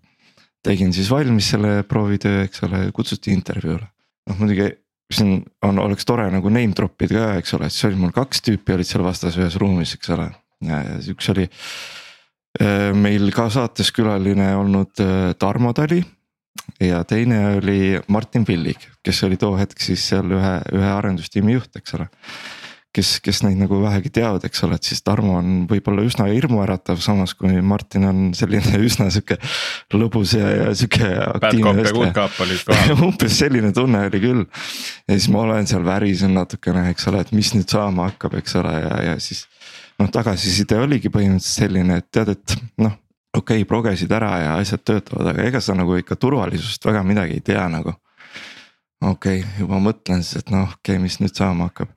[0.66, 3.86] tegin siis valmis selle proovitöö, eks ole, kutsuti intervjuule,
[4.30, 4.70] noh muidugi
[5.12, 8.42] siin on, oleks tore nagu name drop ida ka, eks ole, siis oli mul kaks
[8.46, 10.30] tüüpi olid seal vastas ühes ruumis, eks ole.
[11.12, 11.46] üks oli
[12.96, 15.02] meil ka saates külaline olnud
[15.38, 16.02] Tarmo Tali.
[16.80, 21.76] ja teine oli Martin Pillig, kes oli too hetk siis seal ühe, ühe arendustiimi juht,
[21.76, 22.08] eks ole
[22.96, 27.00] kes, kes neid nagu vähegi teavad, eks ole, et siis Tarmo on võib-olla üsna hirmuäratav,
[27.04, 29.38] samas kui Martin on selline üsna sihuke
[29.94, 31.10] lõbus ja, ja sihuke.
[33.06, 34.44] umbes selline tunne oli küll.
[35.06, 38.56] ja siis ma olen seal värisen natukene, eks ole, et mis nüüd saama hakkab, eks
[38.62, 39.44] ole, ja, ja siis.
[40.00, 42.96] noh, tagasiside oligi põhimõtteliselt selline, et tead, et noh
[43.36, 47.36] okei okay,, progesid ära ja asjad töötavad, aga ega sa nagu ikka turvalisusest väga midagi
[47.36, 47.92] ei tea nagu.
[49.04, 51.92] okei okay,, juba mõtlen siis, et noh, okei okay,, mis nüüd saama hakkab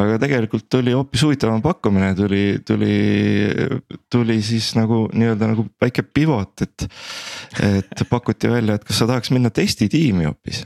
[0.00, 2.94] aga tegelikult tuli hoopis huvitavam pakkumine, tuli, tuli,
[4.12, 6.86] tuli siis nagu nii-öelda nagu väike pivot, et.
[7.64, 10.64] et pakuti välja, et kas sa tahaks minna testitiimi hoopis.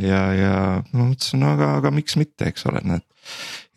[0.00, 0.52] ja, ja
[0.92, 3.06] ma mõtlesin, aga, aga miks mitte, eks ole, näed.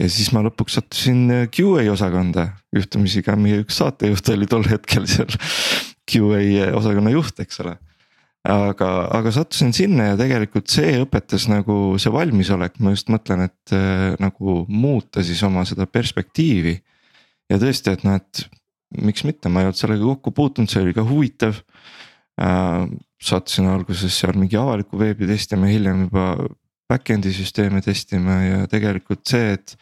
[0.01, 1.23] ja siis ma lõpuks sattusin
[1.53, 5.31] QA osakonda, juhtumisi ka meie üks saatejuht oli tol hetkel seal
[6.09, 7.77] QA osakonna juht, eks ole
[8.49, 13.75] aga, aga sattusin sinna ja tegelikult see õpetas nagu see valmisolek, ma just mõtlen, et
[13.75, 16.75] äh, nagu muuta siis oma seda perspektiivi.
[17.51, 18.43] ja tõesti, et noh, et
[19.03, 21.63] miks mitte, ma ei olnud sellega kokku puutunud, see oli ka huvitav
[22.41, 22.85] äh,.
[23.23, 26.33] sattusin alguses seal mingi avalikku veebi testima, hiljem juba
[26.91, 29.77] back-end'i süsteeme testima ja tegelikult see, et.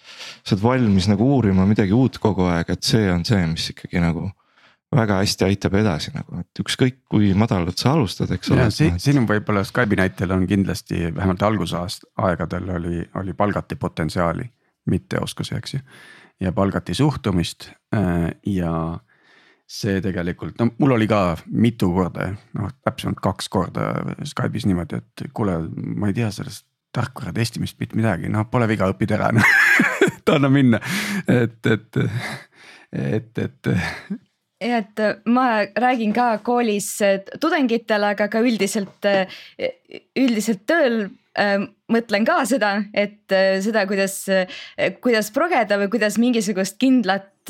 [0.45, 4.03] sa oled valmis nagu uurima midagi uut kogu aeg, et see on see, mis ikkagi
[4.03, 4.29] nagu
[4.95, 8.67] väga hästi aitab edasi nagu, et ükskõik kui madalalt sa alustad, eks ole.
[8.75, 14.49] Si siin on võib-olla Skype'i näitel on kindlasti vähemalt algusaegadel oli, oli palgati potentsiaali,
[14.91, 15.79] mitte oskusi, eks ju.
[16.41, 18.73] ja palgati suhtumist äh, ja
[19.71, 23.93] see tegelikult, no mul oli ka mitu korda, noh täpsemalt kaks korda
[24.27, 28.89] Skype'is niimoodi, et kuule, ma ei tea sellest tarkvara testimist mitte midagi, noh pole viga,
[28.91, 29.47] õpid ära noh
[30.35, 30.79] anna minna,
[31.27, 31.97] et, et,
[32.91, 33.71] et, et
[34.61, 39.25] ja et äh, ma räägin ka koolis äh, tudengitele, aga ka üldiselt, äh,
[40.17, 41.09] üldiselt tööl
[41.87, 43.31] mõtlen ka seda, et
[43.63, 44.17] seda, kuidas,
[44.99, 47.47] kuidas progeda või kuidas mingisugust kindlat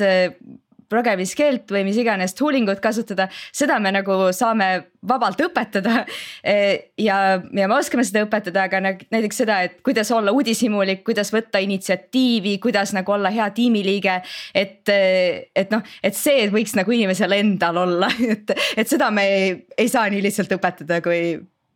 [0.92, 4.68] progemiskeelt või mis iganes tool ingut kasutada, seda me nagu saame
[5.08, 6.04] vabalt õpetada.
[6.44, 11.62] ja, ja me oskame seda õpetada, aga näiteks seda, et kuidas olla uudishimulik, kuidas võtta
[11.64, 14.20] initsiatiivi, kuidas nagu olla hea tiimiliige.
[14.54, 19.56] et, et noh, et see võiks nagu inimesel endal olla, et, et seda me ei,
[19.78, 21.24] ei saa nii lihtsalt õpetada kui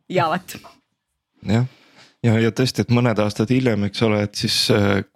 [0.07, 0.55] Javat.
[1.47, 1.67] jah
[2.23, 4.57] ja, ja tõesti, et mõned aastad hiljem, eks ole, et siis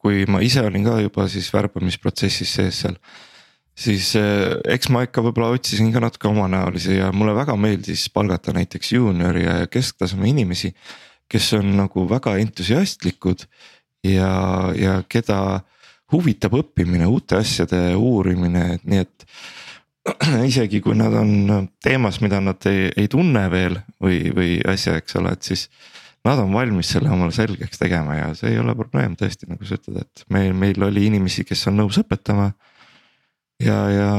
[0.02, 2.98] kui ma ise olin ka juba siis värbamisprotsessis sees seal
[3.82, 8.54] siis eh, eks ma ikka võib-olla otsisin ka natuke omanäolisi ja mulle väga meeldis palgata
[8.56, 10.74] näiteks juuniori ja kesktaseme inimesi.
[11.32, 13.46] kes on nagu väga entusiastlikud
[14.04, 14.32] ja,
[14.76, 15.62] ja keda
[16.12, 19.26] huvitab õppimine, uute asjade uurimine, et nii et
[20.52, 25.16] isegi kui nad on teemas, mida nad ei, ei tunne veel või, või asja, eks
[25.22, 25.70] ole, et siis
[26.26, 29.78] nad on valmis selle omale selgeks tegema ja see ei ole probleem tõesti, nagu sa
[29.80, 32.52] ütled, et meil, meil oli inimesi, kes on nõus õpetama.
[33.62, 34.10] Ja, ja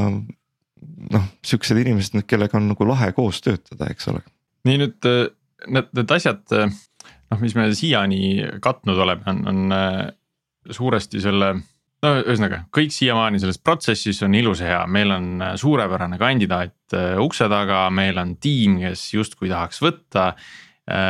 [1.11, 4.23] noh, siuksed inimesed, kellega on nagu lahe koos töötada, eks ole.
[4.67, 5.27] nii nüüd äh,
[5.67, 6.71] need, need asjad, äh,
[7.31, 8.23] noh, mis me siiani
[8.63, 10.01] katnud oleme, on, on äh,
[10.71, 11.53] suuresti selle
[12.03, 17.47] no ühesõnaga kõik siiamaani selles protsessis on ilus ja hea, meil on suurepärane kandidaat ukse
[17.51, 20.33] taga, meil on tiim, kes justkui tahaks võtta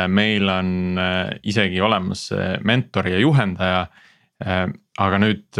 [0.06, 0.68] meil on
[1.50, 2.28] isegi olemas
[2.62, 3.80] mentor ja juhendaja.
[5.02, 5.58] Aga nüüd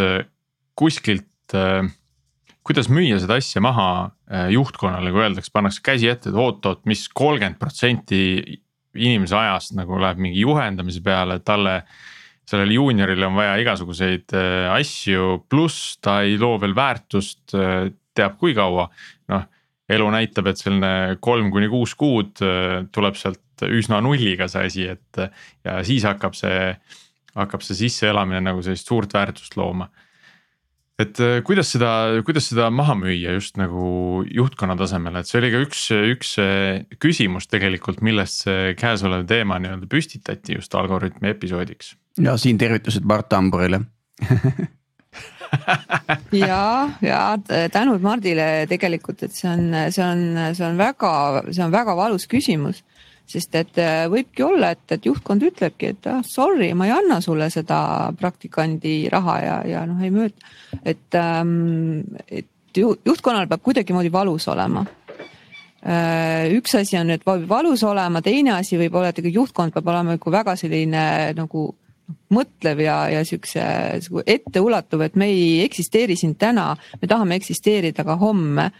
[0.79, 1.57] kuskilt,
[2.65, 3.89] kuidas müüa seda asja maha
[4.53, 8.21] juhtkonnale, kui öeldakse, pannakse käsi ette, et oot-oot, mis kolmkümmend protsenti
[8.95, 11.81] inimese ajast nagu läheb mingi juhendamise peale, et talle
[12.49, 14.35] sellele juuniorile on vaja igasuguseid
[14.75, 17.55] asju, pluss ta ei loo veel väärtust
[18.15, 18.89] teab kui kaua.
[19.33, 19.47] noh,
[19.91, 22.41] elu näitab, et selline kolm kuni kuus kuud
[22.93, 25.21] tuleb sealt üsna nulliga see asi, et
[25.65, 26.73] ja siis hakkab see,
[27.37, 29.89] hakkab see sisseelamine nagu sellist suurt väärtust looma.
[31.03, 31.91] Et äh, kuidas seda,
[32.27, 35.83] kuidas seda maha müüa just nagu juhtkonna tasemel, et see oli ka üks,
[36.15, 41.95] üks äh, küsimus tegelikult, millest see käesolev teema nii-öelda püstitati just Algorütmi episoodiks.
[42.23, 43.85] ja siin tervitused Mart Tamburile.
[46.35, 47.19] Ja, ja
[47.71, 50.25] tänud Mardile tegelikult, et see on, see on,
[50.57, 51.13] see on väga,
[51.53, 52.81] see on väga valus küsimus
[53.29, 57.21] sest et äh, võibki olla, et, et juhtkond ütlebki, et ah, sorry, ma ei anna
[57.25, 57.79] sulle seda
[58.19, 60.53] praktikandi raha ja, ja noh, ei mööda.
[60.85, 64.83] et ähm,, et juhtkonnal peab kuidagimoodi valus olema
[65.87, 70.19] äh, üks asi on, et valus olema, teine asi võib olla, et juhtkond peab olema
[70.19, 71.07] nagu väga selline
[71.39, 71.71] nagu
[72.35, 73.63] mõtlev ja, ja siukse
[74.29, 78.71] etteulatuv, et me ei eksisteeri siin täna, me tahame eksisteerida ka homme.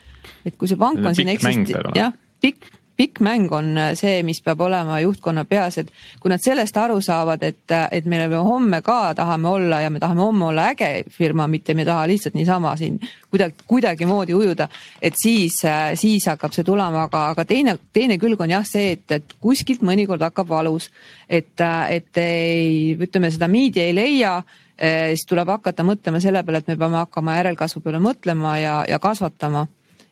[0.45, 4.41] et kui see pank on siin eksisti-, jah, pikk pikk mäng on äh, see, mis
[4.43, 5.91] peab olema juhtkonna peas, et
[6.23, 10.01] kui nad sellest aru saavad, et, äh, et me homme ka tahame olla ja me
[10.01, 14.69] tahame homme olla äge firma, mitte me ei taha lihtsalt niisama siin kuidagi, kuidagimoodi ujuda,
[15.03, 18.95] et siis, äh, siis hakkab see tulema, aga, aga teine, teine külg on jah see,
[18.99, 20.91] et, et kuskilt mõnikord hakkab valus.
[21.29, 24.43] et, et ei, ütleme seda miidi ei leia
[24.77, 28.99] siis tuleb hakata mõtlema selle peale, et me peame hakkama järelkasvu peale mõtlema ja, ja
[28.99, 29.63] kasvatama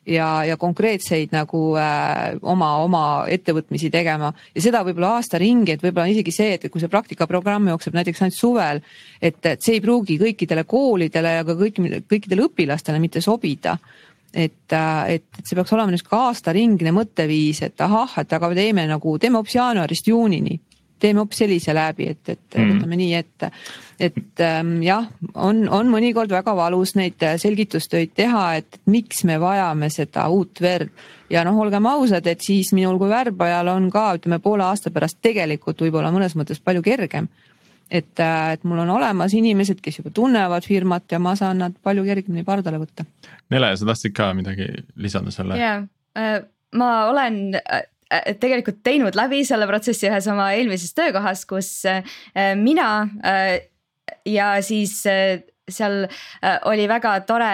[0.07, 4.33] ja, ja konkreetseid nagu äh, oma, oma ettevõtmisi tegema.
[4.55, 8.25] Ja seda võib-olla aasta ringi, et võib-olla isegi see, et kui see praktikaprogramm jookseb näiteks
[8.25, 8.83] ainult suvel,
[9.21, 11.81] et, et see ei pruugi kõikidele koolidele ja ka kõik,
[12.11, 13.77] kõikidele õpilastele mitte sobida.
[14.33, 18.59] Et, äh, et, et see peaks olema niisugune aastaringne mõtteviis, et ahah, et aga me
[18.59, 20.59] teeme nagu, teeme hoopis jaanuarist juunini
[21.03, 22.77] teeme hoopis sellise läbi, et, et mm.
[22.77, 23.51] võtame nii ette.
[24.03, 29.39] et ähm, jah, on, on mõnikord väga valus neid äh, selgitustöid teha, et miks me
[29.43, 30.91] vajame seda uut verd.
[31.31, 35.21] ja noh, olgem ausad, et siis minul kui värbajal on ka ütleme poole aasta pärast
[35.23, 37.29] tegelikult võib-olla mõnes mõttes palju kergem
[37.93, 41.77] et, äh, et mul on olemas inimesed, kes juba tunnevad firmat ja ma saan nad
[41.85, 43.05] palju kergemini pardale võtta.
[43.53, 45.59] Nele, sa tahtsid ka midagi lisada selle?
[45.61, 45.83] jaa,
[46.19, 46.39] äh,
[46.79, 47.59] ma olen
[48.41, 52.03] tegelikult teinud läbi selle protsessi ühes oma eelmises töökohas, kus äh,
[52.59, 52.89] mina
[53.25, 53.57] äh,
[54.29, 56.05] ja siis seal
[56.69, 57.53] oli väga tore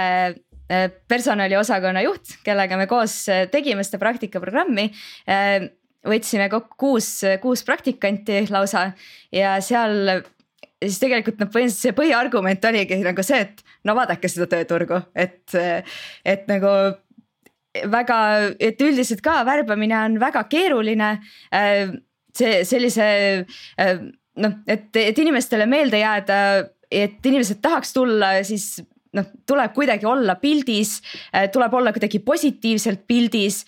[1.09, 3.15] personaliosakonna juht, kellega me koos
[3.53, 4.85] tegime seda praktikaprogrammi.
[6.09, 7.09] Võtsime kokku kuus,
[7.41, 8.91] kuus praktikanti lausa
[9.33, 10.21] ja seal
[10.83, 15.57] siis tegelikult noh, põhimõtteliselt see põhiargument oligi nagu see, et no vaadake seda tööturgu, et,
[15.57, 16.73] et nagu
[17.75, 18.19] väga,
[18.61, 21.17] et üldiselt ka värbamine on väga keeruline.
[21.55, 21.95] Äh,
[22.39, 23.09] see sellise
[23.81, 23.97] äh,
[24.39, 26.39] noh, et, et inimestele meelde jääda,
[26.91, 28.79] et inimesed tahaks tulla, siis
[29.17, 30.99] noh, tuleb kuidagi olla pildis,
[31.33, 33.65] äh, tuleb olla kuidagi positiivselt pildis.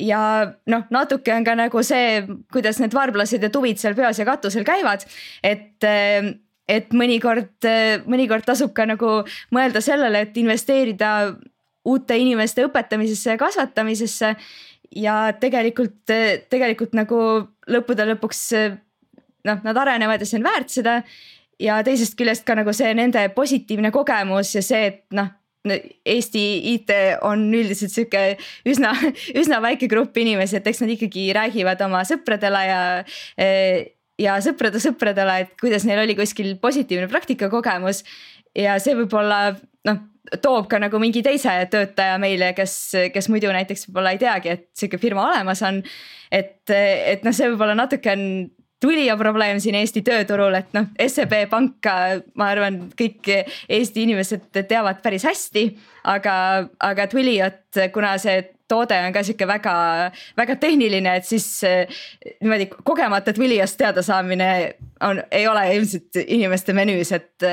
[0.00, 0.20] ja
[0.68, 2.20] noh, natuke on ka nagu see,
[2.52, 5.06] kuidas need varblased ja tuvid seal peos ja katusel käivad,
[5.42, 5.84] et
[6.66, 7.62] et mõnikord,
[8.10, 9.20] mõnikord tasub ka nagu
[9.54, 11.36] mõelda sellele, et investeerida
[11.86, 14.34] uute inimeste õpetamisesse ja kasvatamisesse.
[14.96, 16.12] ja tegelikult,
[16.50, 17.16] tegelikult nagu
[17.68, 18.42] lõppude lõpuks
[19.46, 21.00] noh, nad arenevad ja see on väärt seda.
[21.60, 25.32] ja teisest küljest ka nagu see nende positiivne kogemus ja see, et noh
[26.06, 26.42] Eesti
[26.74, 26.92] IT
[27.26, 28.36] on üldiselt sihuke
[28.70, 28.92] üsna,
[29.40, 32.80] üsna väike grupp inimesi, et eks nad ikkagi räägivad oma sõpradele ja
[34.20, 38.02] ja sõprade sõpradele, et kuidas neil oli kuskil positiivne praktikakogemus
[38.56, 39.40] ja see võib-olla
[39.86, 40.04] noh
[40.42, 42.74] toob ka nagu mingi teise töötaja meile, kes,
[43.14, 45.82] kes muidu näiteks võib-olla ei teagi, et sihuke firma olemas on.
[46.30, 48.24] et, et noh, see võib-olla natuke on
[48.82, 51.94] tulija probleem siin Eesti tööturul, et noh, SEB panka,
[52.36, 53.30] ma arvan, kõik
[53.68, 55.68] Eesti inimesed teavad päris hästi.
[56.06, 56.34] aga,
[56.80, 59.74] aga Twiliot, kuna see toode on ka sihuke väga,
[60.36, 61.46] väga tehniline, et siis
[62.42, 64.48] niimoodi kogemata Twiliost teada saamine
[65.06, 67.46] on, ei ole ilmselt inimeste menüüs, et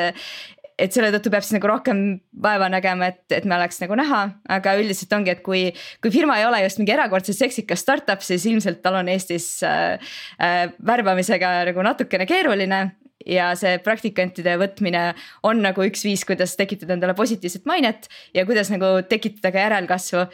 [0.80, 2.00] et selle tõttu peab siis nagu rohkem
[2.44, 4.22] vaeva nägema, et, et me oleks nagu näha,
[4.56, 5.68] aga üldiselt ongi, et kui,
[6.02, 10.02] kui firma ei ole just mingi erakordselt seksikas startup, siis ilmselt tal on Eestis äh,
[10.42, 12.84] äh, värbamisega nagu natukene keeruline
[13.30, 15.06] ja see praktikantide võtmine
[15.48, 20.26] on nagu üks viis, kuidas tekitada endale positiivset mainet ja kuidas nagu tekitada ka järelkasvu.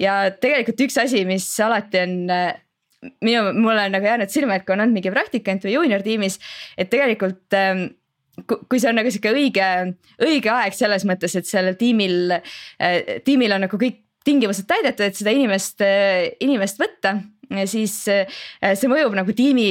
[0.00, 2.54] ja tegelikult üks asi, mis alati on äh,
[3.24, 6.38] minu, mulle on nagu jäänud silma, et kui on olnud mingi praktikant või juunior tiimis,
[6.78, 7.86] et tegelikult ähm,
[8.42, 9.66] kui see on nagu sihuke õige,
[10.22, 12.34] õige aeg selles mõttes, et sellel tiimil,
[12.82, 17.18] äh, tiimil on nagu kõik tingimused täidetud, et seda inimest, äh, inimest võtta,
[17.70, 18.40] siis äh,
[18.72, 19.68] see mõjub nagu tiimi,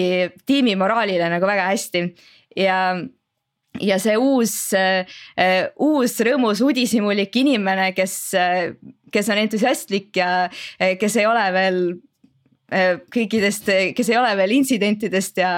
[0.48, 2.08] tiimi moraalile nagu väga hästi.
[2.60, 2.80] Ja
[3.82, 4.52] ja see uus
[5.82, 8.14] uus rõõmus uudishimulik inimene, kes,
[9.10, 10.28] kes on entusiastlik ja
[11.02, 11.80] kes ei ole veel
[13.14, 15.52] kõikidest, kes ei ole veel intsidentidest ja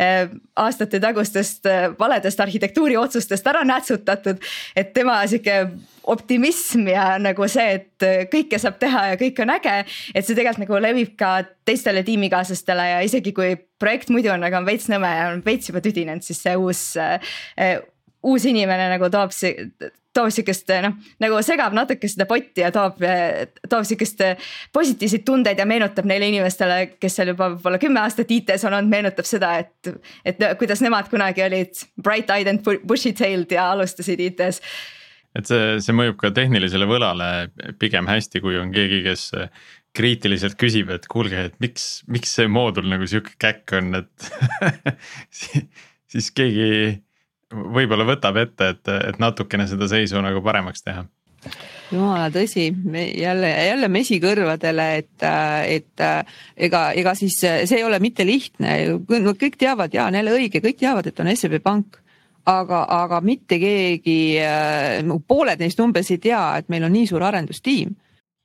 [0.00, 4.40] äh, aastate tagustest äh, valedest arhitektuuriotsustest ära nätsutatud.
[4.76, 5.68] et tema sihuke
[6.08, 9.74] optimism ja nagu see, et kõike saab teha ja kõik on äge,
[10.14, 14.62] et see tegelikult nagu levib ka teistele tiimikaaslastele ja isegi kui projekt muidu on, aga
[14.62, 16.96] on veits nõme ja on veits juba tüdinenud, siis see uus
[18.24, 19.34] uus inimene nagu toob
[20.18, 23.00] toob sihukest noh, nagu segab natuke seda potti ja toob,
[23.70, 24.24] toob sihukest
[24.74, 28.92] positiivseid tundeid ja meenutab neile inimestele, kes seal juba võib-olla kümme aastat IT-s on olnud,
[28.92, 29.90] meenutab seda, et.
[30.26, 34.62] et kuidas nemad kunagi olid bright eyed and bushy tailed ja alustasid IT-s.
[35.38, 37.48] et see, see mõjub ka tehnilisele võlale
[37.80, 39.30] pigem hästi, kui on keegi, kes
[39.98, 44.28] kriitiliselt küsib, et kuulge, et miks, miks see moodul nagu sihuke käkk on, et
[46.12, 46.98] siis keegi
[47.52, 51.04] võib-olla võtab ette, et, et natukene seda seisu nagu paremaks teha.
[51.92, 52.66] Jumala tõsi,
[53.16, 55.24] jälle, jälle mesi kõrvadele, et,
[55.78, 56.02] et
[56.56, 58.74] ega, ega siis see ei ole mitte lihtne,
[59.08, 62.02] kõik teavad ja on jälle õige, kõik teavad, et on SEB Pank.
[62.48, 64.38] Aga, aga mitte keegi,
[65.28, 67.90] pooled neist umbes ei tea, et meil on nii suur arendustiim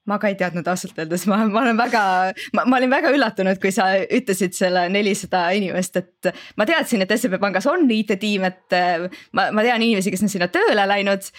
[0.10, 2.02] ma ka ei teadnud ausalt öeldes, ma, ma olen väga,
[2.58, 6.32] ma olin väga üllatunud, kui sa ütlesid selle nelisada inimest, et.
[6.60, 8.76] ma teadsin, et SEB pangas on IT-tiim, et
[9.32, 11.30] ma, ma tean inimesi, kes on sinna tööle läinud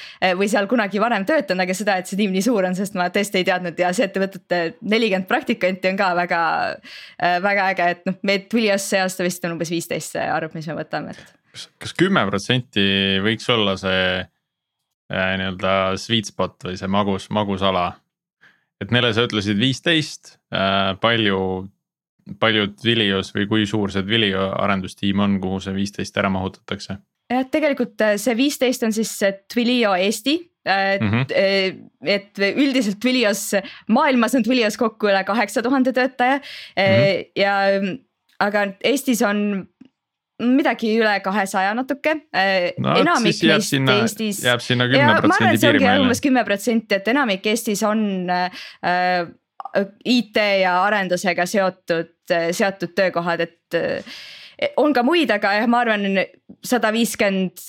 [0.40, 3.10] või seal kunagi varem töötanud, aga seda, et see tiim nii suur on, sest ma
[3.12, 6.42] tõesti ei teadnud ja see, et te võtate nelikümmend praktikanti on ka väga,
[7.44, 10.70] väga äge, et noh, meid Twilios see aasta vist on umbes viisteist see arv, mis
[10.70, 11.34] me võtame, et.
[11.52, 12.86] kas, kas kümme protsenti
[13.24, 17.90] võiks olla see äh, nii-öelda sweet spot või see magus, magusala
[18.84, 21.40] et Nele, sa ütlesid viisteist, äh, palju,
[22.40, 27.00] palju Twilios või kui suur see Twilio arendustiim on, kuhu see viisteist ära mahutatakse?
[27.32, 29.12] jah, tegelikult äh, see viisteist on siis
[29.52, 31.10] Twilio Eesti mm.
[31.10, 31.84] -hmm.
[32.04, 33.50] et üldiselt Twilios,
[33.88, 36.42] maailmas on Twilios kokku üle kaheksa tuhande töötaja mm
[36.82, 37.30] -hmm.
[37.36, 37.54] ja
[38.40, 39.66] aga Eestis on
[40.42, 42.96] midagi üle kahesaja natuke no,.
[42.98, 44.42] enamik neist sinna, Eestis.
[44.42, 46.02] jääb sinna kümne protsendi piirimaile.
[46.02, 49.28] umbes kümme protsenti, et enamik Eestis on äh,
[50.04, 52.12] IT ja arendusega seotud,
[52.50, 54.18] seotud töökohad, et äh,
[54.82, 56.06] on ka muid, aga jah, ma arvan,
[56.64, 57.62] sada viiskümmend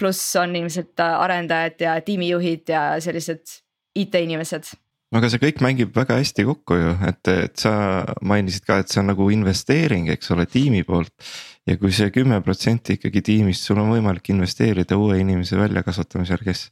[0.00, 3.60] pluss on ilmselt arendajad ja tiimijuhid ja sellised
[3.98, 4.70] IT-inimesed
[5.10, 7.72] no aga see kõik mängib väga hästi kokku ju, et, et sa
[8.26, 11.12] mainisid ka, et see on nagu investeering, eks ole, tiimi poolt.
[11.70, 16.68] Ja kui see kümme protsenti ikkagi tiimist, sul on võimalik investeerida uue inimese väljakasvatamisel, kes.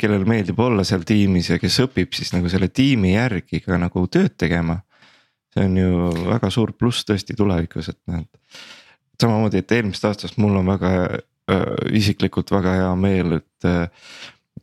[0.00, 4.06] kellel meeldib olla seal tiimis ja kes õpib siis nagu selle tiimi järgi ka nagu
[4.06, 4.80] tööd tegema.
[5.52, 5.90] see on ju
[6.28, 8.62] väga suur pluss tõesti tulevikus, et noh, et.
[9.20, 13.88] samamoodi, et eelmisest aastast mul on väga äh, isiklikult väga hea meel, et äh,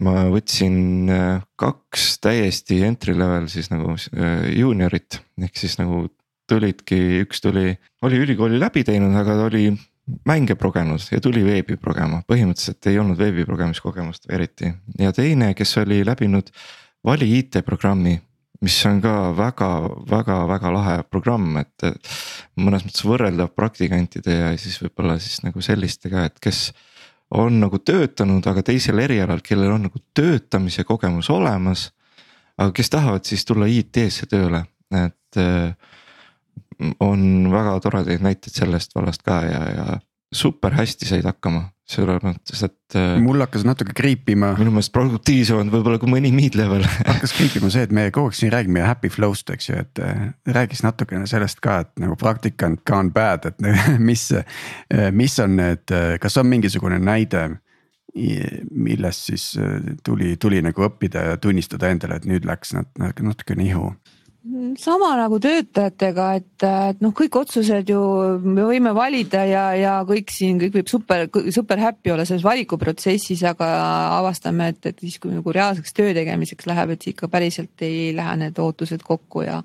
[0.02, 6.08] ma võtsin äh, kaks täiesti entry level siis nagu äh, juuniorit ehk siis nagu
[6.50, 7.74] tulidki, üks tuli,
[8.04, 9.70] oli ülikooli läbi teinud, aga ta oli
[10.28, 16.02] mänge progenud ja tuli veebi progema, põhimõtteliselt ei olnud veebiprogemiskogemust eriti ja teine, kes oli
[16.06, 16.52] läbinud
[17.08, 18.18] vali IT-programmi
[18.64, 21.84] mis on ka väga-väga-väga lahe programm, et
[22.60, 26.70] mõnes mõttes võrreldav praktikantide ja siis võib-olla siis nagu sellistega, et kes
[27.34, 31.91] on nagu töötanud, aga teisel erialal, kellel on nagu töötamise kogemus olemas.
[32.58, 34.64] aga kes tahavad siis tulla IT-sse tööle,
[34.94, 35.74] et äh,
[37.00, 39.86] on väga toredaid näiteid sellest vallast ka ja, ja
[40.34, 42.96] super hästi said hakkama selles mõttes, et.
[42.96, 44.54] Äh, mul hakkas natuke kriipima.
[44.58, 48.54] minu meelest produktiivsemad võib-olla kui mõni mid-level hakkas kriipima see, et me kogu aeg siin
[48.54, 53.12] räägime happy flow'st, eks ju, et äh, räägiks natukene sellest ka, et nagu praktikant gone
[53.14, 53.68] bad, et
[54.10, 54.30] mis,
[55.12, 57.50] mis on need, kas on mingisugune näide
[58.14, 59.44] millest siis
[60.06, 63.90] tuli, tuli nagu õppida ja tunnistada endale, et nüüd läks nat-, natuke nihu
[64.80, 68.02] sama nagu töötajatega, et, et noh, kõik otsused ju
[68.44, 71.24] me võime valida ja, ja kõik siin, kõik võib super,
[71.56, 73.70] super happy olla selles valikuprotsessis, aga
[74.20, 78.36] avastame, et, et siis, kui nagu reaalseks töö tegemiseks läheb, et ikka päriselt ei lähe
[78.44, 79.62] need ootused kokku ja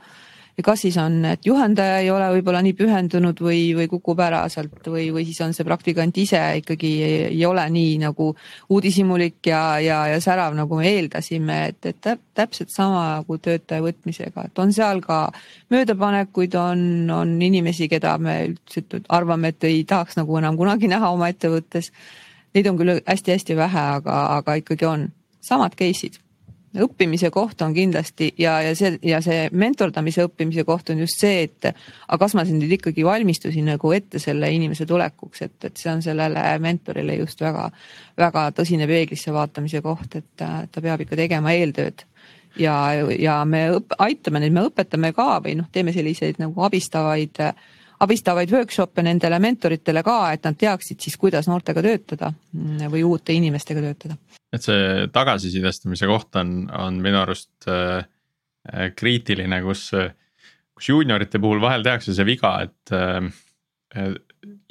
[0.59, 4.41] ja kas siis on, et juhendaja ei ole võib-olla nii pühendunud või, või kukub ära
[4.51, 8.33] sealt või, või siis on see praktikant ise ikkagi ei, ei ole nii nagu
[8.75, 14.49] uudishimulik ja, ja, ja särav, nagu me eeldasime, et, et täpselt sama nagu töötaja võtmisega,
[14.51, 15.21] et on seal ka
[15.71, 21.15] möödapanekuid, on, on inimesi, keda me üldiselt arvame, et ei tahaks nagu enam kunagi näha
[21.15, 21.93] oma ettevõttes.
[22.57, 25.13] Neid on küll hästi-hästi vähe, aga, aga ikkagi on
[25.45, 26.19] samad case'id
[26.77, 31.47] õppimise koht on kindlasti ja, ja see ja see mentordamise õppimise koht on just see,
[31.47, 35.81] et aga kas ma siin nüüd ikkagi valmistusin nagu ette selle inimese tulekuks, et, et
[35.81, 41.57] see on sellele mentorile just väga-väga tõsine peeglisse vaatamise koht, et ta peab ikka tegema
[41.57, 42.05] eeltööd.
[42.59, 42.75] Ja,
[43.15, 47.39] ja me õp, aitame neid, me õpetame ka või noh, teeme selliseid nagu abistavaid
[48.01, 52.33] abistavaid workshop'e nendele mentoritele ka, et nad teaksid siis, kuidas noortega töötada
[52.89, 54.19] või uute inimestega töötada
[54.55, 58.07] et see tagasisidestamise koht on, on minu arust äh,
[58.71, 59.89] äh, kriitiline, kus,
[60.77, 64.15] kus juuniorite puhul vahel tehakse see viga, et äh,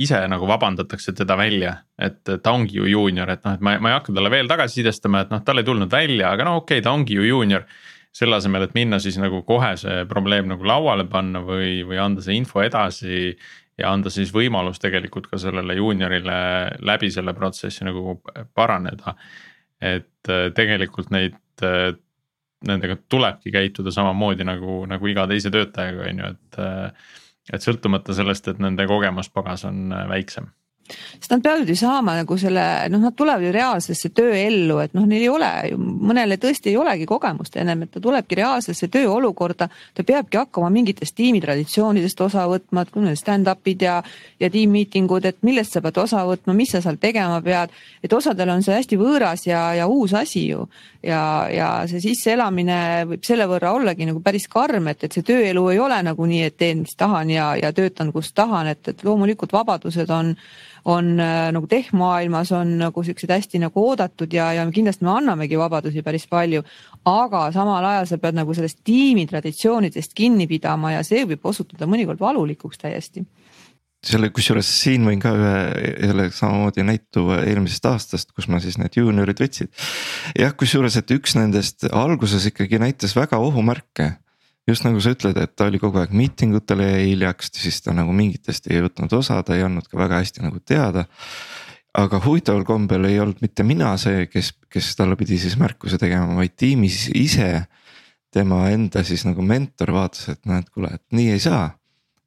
[0.02, 3.92] ise nagu vabandatakse teda välja, et ta ongi ju juunior, et noh, et ma, ma
[3.92, 6.86] ei hakka talle veel tagasisidestama, et noh, tal ei tulnud välja, aga no okei okay,,
[6.86, 7.68] ta ongi ju juunior.
[8.18, 12.24] Selle asemel, et minna siis nagu kohe see probleem nagu lauale panna või, või anda
[12.26, 13.36] see info edasi
[13.78, 16.40] ja anda siis võimalus tegelikult ka sellele juuniorile
[16.82, 18.18] läbi selle protsessi nagu
[18.58, 19.14] paraneda
[19.82, 21.92] et äh, tegelikult neid, äh,
[22.68, 26.62] nendega tulebki käituda samamoodi nagu, nagu iga teise töötajaga, on ju, et.
[26.66, 27.16] Äh,
[27.48, 30.50] et sõltumata sellest, et nende kogemuspagas on väiksem
[30.88, 32.64] sest nad peavad ju saama nagu selle,
[32.94, 36.78] noh, nad tulevad ju reaalsesse tööellu, et noh, neil ei ole ju, mõnele tõesti ei
[36.80, 39.70] olegi kogemust ennem, et ta tulebki reaalsesse tööolukorda.
[39.94, 44.02] ta peabki hakkama mingitest tiimitraditsioonidest osa võtma, et kui need stand-up'id ja,
[44.40, 47.74] ja tiimmiitingud, et millest sa pead osa võtma, mis sa seal tegema pead.
[48.04, 50.68] et osadel on see hästi võõras ja, ja uus asi ju
[51.04, 52.80] ja, ja see sisseelamine
[53.12, 56.44] võib selle võrra ollagi nagu päris karm, et, et see tööelu ei ole nagu nii,
[56.50, 60.34] et teen, mis tahan ja, ja töötan, kus tahan, et, et loomulikult vabadused on
[60.86, 65.60] on äh, nagu tehmaailmas on nagu siuksed hästi nagu oodatud ja, ja kindlasti me annamegi
[65.60, 66.64] vabadusi päris palju.
[67.06, 71.90] aga samal ajal sa pead nagu sellest tiimi traditsioonidest kinni pidama ja see võib osutuda
[71.90, 73.26] mõnikord valulikuks täiesti
[74.06, 75.56] selle, kusjuures siin võin ka ühe
[76.08, 79.72] jälle samamoodi näite tuua eelmisest aastast, kus ma siis need juuniorid võtsin.
[80.38, 84.14] jah, kusjuures, et üks nendest alguses ikkagi näitas väga ohumärke
[84.68, 88.14] just nagu sa ütled, et ta oli kogu aeg miitingutele jäi hiljaks, siis ta nagu
[88.16, 91.08] mingitest ei võtnud osa, ta ei andnud ka väga hästi nagu teada.
[91.98, 96.36] aga huvitaval kombel ei olnud mitte mina see, kes, kes talle pidi siis märkuse tegema,
[96.36, 97.66] vaid tiimis ise.
[98.32, 101.72] tema enda siis nagu mentor vaatas, et noh, et kuule, et nii ei saa.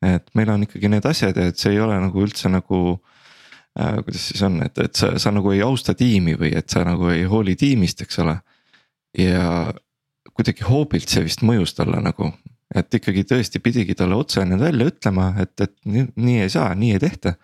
[0.02, 3.00] et meil on ikkagi need asjad ja et see ei ole nagu üldse nagu
[3.78, 4.00] äh,.
[4.00, 7.12] kuidas siis on, et, et sa, sa nagu ei austa tiimi või et sa nagu
[7.12, 8.38] ei hooli tiimist, eks ole.
[9.18, 9.72] ja
[10.40, 12.32] kuidagi hoobilt see vist mõjus talle nagu.
[12.70, 16.70] et ikkagi tõesti pidigi talle otse need välja ütlema, et, et nii, nii ei saa,
[16.74, 17.34] nii ei tehta.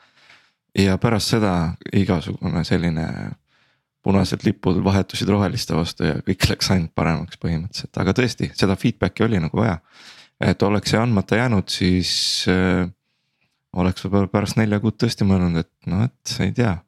[0.79, 3.07] ja pärast seda igasugune selline
[4.07, 9.27] punased lipud vahetusid roheliste vastu ja kõik läks ainult paremaks põhimõtteliselt, aga tõesti, seda feedback'i
[9.27, 9.79] oli nagu vaja.
[10.41, 12.11] et oleks see andmata jäänud, siis
[12.49, 12.87] äh,
[13.77, 16.79] oleks võib-olla pärast nelja kuud tõesti mõelnud, et noh, et ei tea.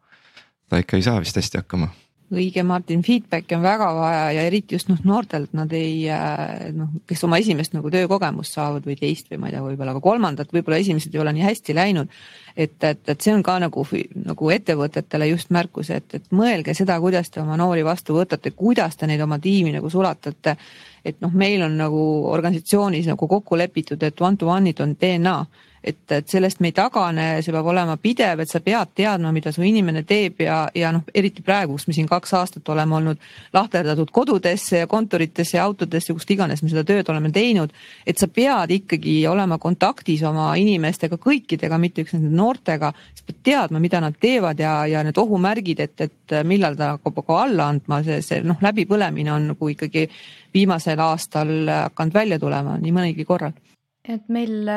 [0.69, 1.91] ta ikka ei saa vist hästi hakkama
[2.35, 6.91] õige, Martin, feedback'i on väga vaja ja eriti just noh, noortelt nad ei äh, noh,
[7.09, 10.53] kes oma esimest nagu töökogemust saavad või teist või ma ei tea, võib-olla ka kolmandat,
[10.53, 12.13] võib-olla esimesed ei ole nii hästi läinud.
[12.57, 13.87] et, et, et see on ka nagu,
[14.25, 18.97] nagu ettevõtetele just märkus, et, et mõelge seda, kuidas te oma noori vastu võtate, kuidas
[18.97, 20.57] te neid oma tiimi nagu sulatate.
[21.05, 25.39] et noh, meil on nagu organisatsioonis nagu kokku lepitud, et one to one'id on DNA
[25.85, 29.53] et, et sellest me ei tagane, see peab olema pidev, et sa pead teadma, mida
[29.55, 33.23] su inimene teeb ja, ja noh, eriti praegu, kus me siin kaks aastat oleme olnud
[33.55, 37.73] lahterdatud kodudesse ja kontoritesse ja autodesse, kust iganes me seda tööd oleme teinud.
[38.07, 42.93] et sa pead ikkagi olema kontaktis oma inimestega, kõikidega, mitte üksnes noortega.
[43.15, 47.25] sa pead teadma, mida nad teevad ja, ja need ohumärgid, et, et millal ta hakkab
[47.27, 50.09] ka alla andma, see, see noh, läbipõlemine on nagu ikkagi
[50.55, 53.53] viimasel aastal hakanud välja tulema nii mõnigi korral.
[54.09, 54.71] et meil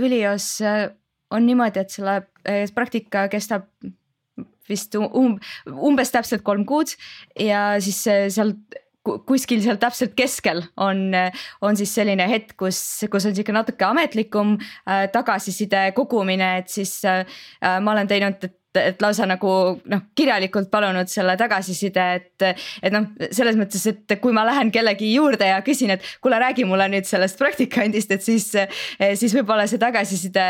[0.00, 0.88] Tulios äh,
[1.30, 3.68] on niimoodi, et selle äh, praktika kestab
[4.70, 5.34] vist um,
[5.66, 6.92] umbes täpselt kolm kuud
[7.38, 8.54] ja siis seal
[9.02, 11.14] kuskil seal täpselt keskel on,
[11.64, 12.78] on siis selline hetk, kus,
[13.10, 17.24] kus on sihuke natuke ametlikum äh, tagasiside kogumine, et siis äh,
[17.80, 18.44] ma olen teinud
[18.78, 19.50] et lausa nagu
[19.90, 22.44] noh, kirjalikult palunud selle tagasiside, et.
[22.82, 26.66] et noh, selles mõttes, et kui ma lähen kellegi juurde ja küsin, et kuule, räägi
[26.68, 28.50] mulle nüüd sellest praktikandist, et siis.
[29.20, 30.44] siis võib-olla see tagasiside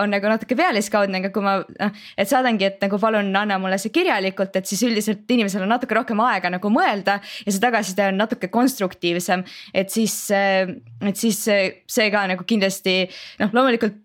[0.00, 3.78] on nagu natuke pealiskaudne, aga kui ma noh, et saadangi, et nagu palun anna mulle
[3.82, 7.20] see kirjalikult, et siis üldiselt inimesel on natuke rohkem aega nagu mõelda.
[7.44, 13.02] ja see tagasiside on natuke konstruktiivsem, et siis, et siis see ka nagu kindlasti
[13.42, 14.02] noh, loomulikult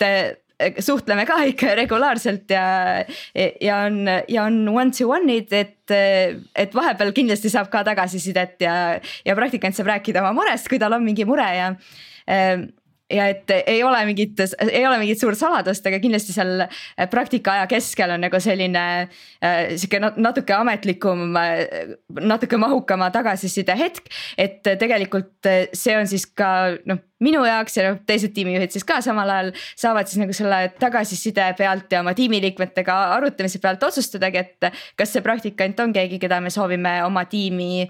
[0.79, 2.65] suhtleme ka ikka regulaarselt ja,
[3.61, 5.95] ja on, ja on one to one'id, et,
[6.55, 8.75] et vahepeal kindlasti saab ka tagasisidet ja,
[9.25, 11.73] ja praktikant saab rääkida oma murest, kui tal on mingi mure ja
[13.11, 17.55] ja et ei ole mingit, ei ole mingit suurt saladust, aga kindlasti seal äh, praktika
[17.57, 24.11] aja keskel on nagu selline äh, sihuke natuke ametlikum, äh, natuke mahukama tagasiside hetk.
[24.37, 29.01] et tegelikult see on siis ka noh, minu jaoks ja noh, teised tiimijuhid siis ka
[29.03, 34.71] samal ajal saavad siis nagu selle tagasiside pealt ja oma tiimiliikmetega arutamise pealt otsustadagi, et
[34.97, 37.87] kas see praktikant on keegi, keda me soovime oma tiimi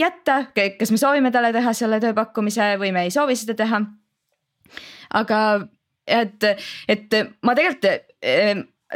[0.00, 3.82] jätta, kas me soovime talle teha selle tööpakkumise või me ei soovi seda teha
[5.20, 5.40] aga
[6.06, 6.46] et,
[6.88, 8.02] et ma tegelikult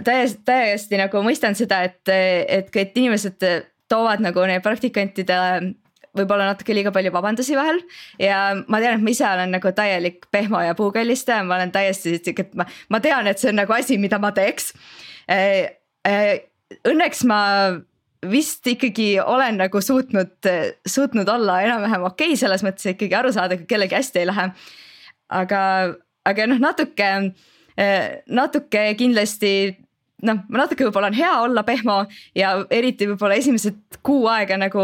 [0.05, 3.45] täiesti, täiesti nagu mõistan seda, et, et, et inimesed
[3.89, 5.75] toovad nagu neile praktikantidele
[6.19, 7.81] võib-olla natuke liiga palju vabandusi vahel
[8.23, 12.17] ja ma tean, et ma ise olen nagu täielik pehmo ja puukallistaja, ma olen täiesti
[12.17, 14.73] sihuke, et ma, ma tean, et see on nagu asi, mida ma teeks.
[15.31, 15.69] Eh,
[16.09, 16.33] eh,
[16.89, 17.41] õnneks ma
[18.29, 20.51] vist ikkagi olen nagu suutnud,
[20.89, 24.51] suutnud olla enam-vähem okei okay, selles mõttes ikkagi aru saada, kui kellelgi hästi ei lähe.
[25.29, 25.63] Aga
[26.29, 27.13] aga noh, natuke,
[27.79, 29.53] eh, natuke kindlasti
[30.27, 32.03] noh, natuke võib-olla on hea olla pehmo
[32.37, 34.83] ja eriti võib-olla esimesed kuu aega nagu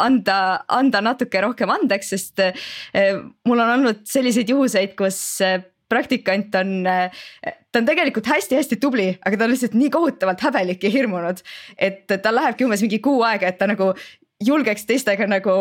[0.00, 0.38] anda,
[0.72, 5.60] anda natuke rohkem andeks, sest eh, mul on olnud selliseid juhuseid, kus eh,
[5.90, 10.90] praktikant on, ta on tegelikult hästi-hästi tubli, aga ta on lihtsalt nii kohutavalt häbelik ja
[10.90, 11.42] hirmunud.
[11.76, 13.92] et tal lähebki umbes mingi kuu aega, et ta nagu
[14.42, 15.52] julgeks teistega nagu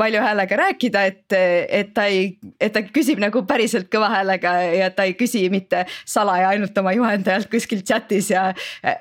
[0.00, 1.36] valju häälega rääkida, et,
[1.68, 5.84] et ta ei, et ta küsib nagu päriselt kõva häälega ja ta ei küsi mitte
[6.08, 8.50] salaja ainult oma juhendajalt kuskil chat'is ja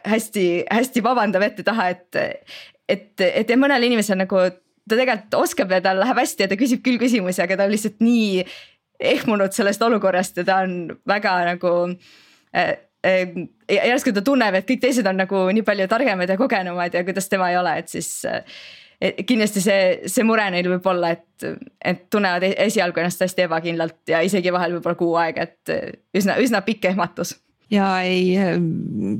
[0.07, 2.49] hästi-hästi vabandab ette-taha, et.
[2.89, 4.47] et, et ja mõnel inimesel nagu
[4.89, 7.73] ta tegelikult oskab ja tal läheb hästi ja ta küsib küll küsimusi, aga ta on
[7.73, 8.43] lihtsalt nii
[9.13, 10.75] ehmunud sellest olukorrast ja ta on
[11.07, 11.73] väga nagu
[12.57, 12.75] äh,
[13.05, 17.03] ja järsku ta tunneb, et kõik teised on nagu nii palju targemad ja kogenumad ja
[17.07, 18.09] kuidas tema ei ole, et siis
[18.99, 21.45] kindlasti see, see mure neil võib olla, et,
[21.85, 26.35] et tunnevad e-, esialgu ennast hästi ebakindlalt ja isegi vahel võib-olla kuu aega, et üsna,
[26.43, 27.37] üsna pikk ehmatus
[27.69, 28.33] ja ei,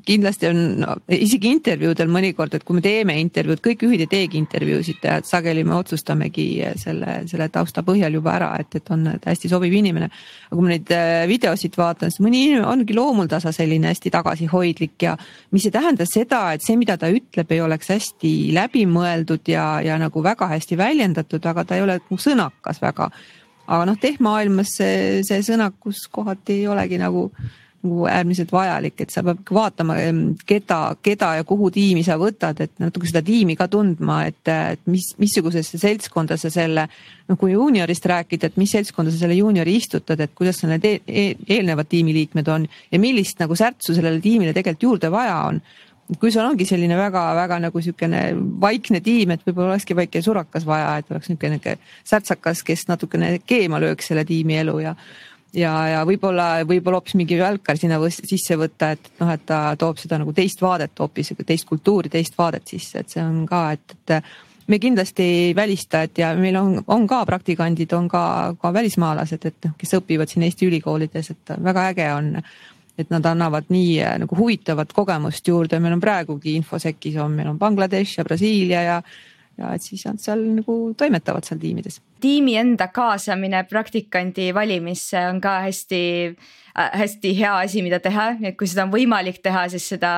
[0.06, 4.40] kindlasti on no, isegi intervjuudel mõnikord, et kui me teeme intervjuud, kõik juhid ei teegi
[4.42, 6.48] intervjuusid, et sageli me otsustamegi
[6.82, 10.10] selle, selle tausta põhjal juba ära, et, et on hästi sobiv inimene.
[10.48, 15.06] aga kui ma neid äh, videosid vaatan, siis mõni inimene ongi loomuldasa selline hästi tagasihoidlik
[15.06, 15.16] ja
[15.54, 20.02] mis ei tähenda seda, et see, mida ta ütleb, ei oleks hästi läbimõeldud ja, ja
[20.02, 23.12] nagu väga hästi väljendatud, aga ta ei ole nagu sõnakas väga.
[23.70, 27.30] aga noh, tehmaailmas see, see sõnakus kohati ei olegi nagu
[27.84, 29.96] nagu äärmiselt vajalik, et sa pead vaatama,
[30.48, 34.82] keda, keda ja kuhu tiimi sa võtad, et natuke seda tiimi ka tundma, et, et
[34.92, 36.88] mis, missugusesse seltskonda sa selle.
[37.30, 40.96] noh, kui juuniorist rääkida, et mis seltskonda sa selle juuniori istutad, et kuidas need e
[41.08, 45.62] e eelnevad tiimiliikmed on ja millist nagu särtsu sellele tiimile tegelikult juurde vaja on
[46.18, 48.22] kui sul ongi selline väga-väga nagu sihukene
[48.62, 51.76] vaikne tiim, et võib-olla olekski väike surakas vaja, et oleks niisugune
[52.08, 54.96] särtsakas, kes natukene keema lööks selle tiimi elu ja
[55.54, 59.98] ja, ja võib-olla, võib-olla hoopis mingi välkar sinna sisse võtta, et noh, et ta toob
[60.02, 63.96] seda nagu teist vaadet hoopis, teist kultuuri, teist vaadet sisse, et see on ka, et,
[63.98, 68.24] et me kindlasti ei välista, et ja meil on, on ka praktikandid, on ka,
[68.62, 72.36] ka välismaalased, et noh, kes õpivad siin Eesti ülikoolides, et väga äge on.
[73.00, 77.60] et nad annavad nii nagu huvitavat kogemust juurde, meil on praegugi infosekis on, meil on
[77.60, 78.98] Bangladesh ja Brasiilia ja
[79.60, 82.00] ja siis nad seal nagu toimetavad seal tiimides.
[82.20, 88.58] tiimi enda kaasamine praktikandi valimisse on ka hästi äh, hästi hea asi, mida teha, et
[88.60, 90.14] kui seda on võimalik teha, siis seda,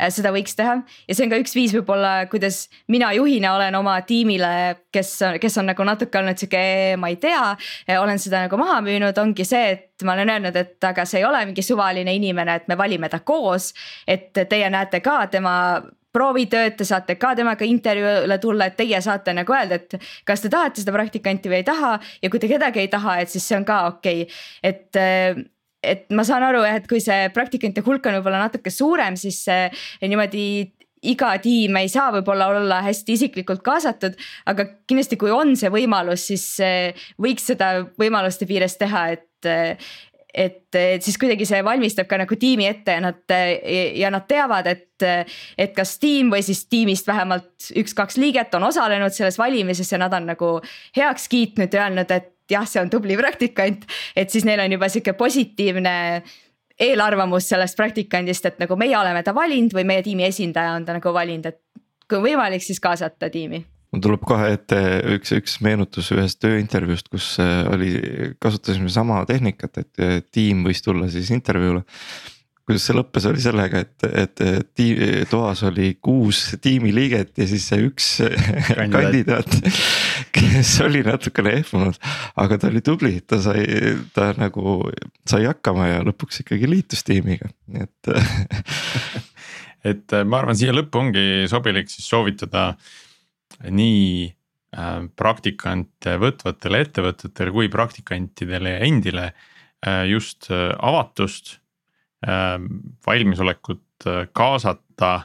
[0.00, 0.78] äh, seda võiks teha.
[1.08, 4.52] ja see on ka üks viis võib-olla, kuidas mina juhina olen oma tiimile,
[4.92, 5.12] kes,
[5.42, 7.54] kes on nagu natuke olnud sihuke, ma ei tea.
[8.00, 11.28] olen seda nagu maha müünud, ongi see, et ma olen öelnud, et aga see ei
[11.28, 13.72] ole mingi suvaline inimene, et me valime ta koos.
[14.06, 15.56] et teie näete ka tema
[16.14, 19.96] proovitööd, te saate ka temaga intervjuule tulla, et teie saate nagu öelda, et
[20.26, 23.32] kas te tahate seda praktikanti või ei taha ja kui te kedagi ei taha, et
[23.32, 25.02] siis see on ka okei okay., et
[25.80, 29.46] et ma saan aru jah, et kui see praktikante hulk on võib-olla natuke suurem, siis
[30.02, 30.44] niimoodi
[31.08, 34.18] iga tiim ei saa võib-olla olla hästi isiklikult kaasatud,
[34.50, 36.44] aga kindlasti, kui on see võimalus, siis
[37.20, 39.48] võiks seda võimaluste piires teha, et
[40.34, 43.36] et, et siis kuidagi see valmistab ka nagu tiimi ette ja nad
[43.98, 45.06] ja nad teavad, et,
[45.58, 50.14] et kas tiim või siis tiimist vähemalt üks-kaks liiget on osalenud selles valimises ja nad
[50.16, 50.52] on nagu
[50.96, 53.86] heaks kiitnud ja öelnud, et jah, see on tubli praktikant.
[54.16, 55.96] et siis neil on juba sihuke positiivne
[56.80, 60.96] eelarvamus sellest praktikandist, et nagu meie oleme ta valinud või meie tiimi esindaja on ta
[60.96, 61.60] nagu valinud, et
[62.10, 64.80] kui võimalik, siis kaasata tiimi mul tuleb kohe ette
[65.16, 67.94] üks, üks meenutus ühest tööintervjuust, kus äh, oli,
[68.42, 71.82] kasutasime sama tehnikat, et äh, tiim võis tulla siis intervjuule.
[72.70, 74.42] kuidas see lõppes, oli sellega, et, et
[74.78, 79.58] tiim, toas oli kuus tiimiliiget ja siis see üks kandidaat, kandidaat,
[80.36, 81.98] kes oli natukene ehmunud,
[82.38, 83.66] aga ta oli tubli, ta sai,
[84.14, 84.84] ta nagu
[85.26, 88.14] sai hakkama ja lõpuks ikkagi liitus tiimiga, nii et
[89.90, 92.98] et ma arvan, siia lõppu ongi sobilik siis soovitada äh,
[93.68, 94.28] nii
[94.76, 101.58] äh, praktikante võtvatele ettevõtetele kui praktikantidele endile äh, just äh, avatust,
[102.20, 104.04] valmisolekut
[104.36, 105.22] kaasata.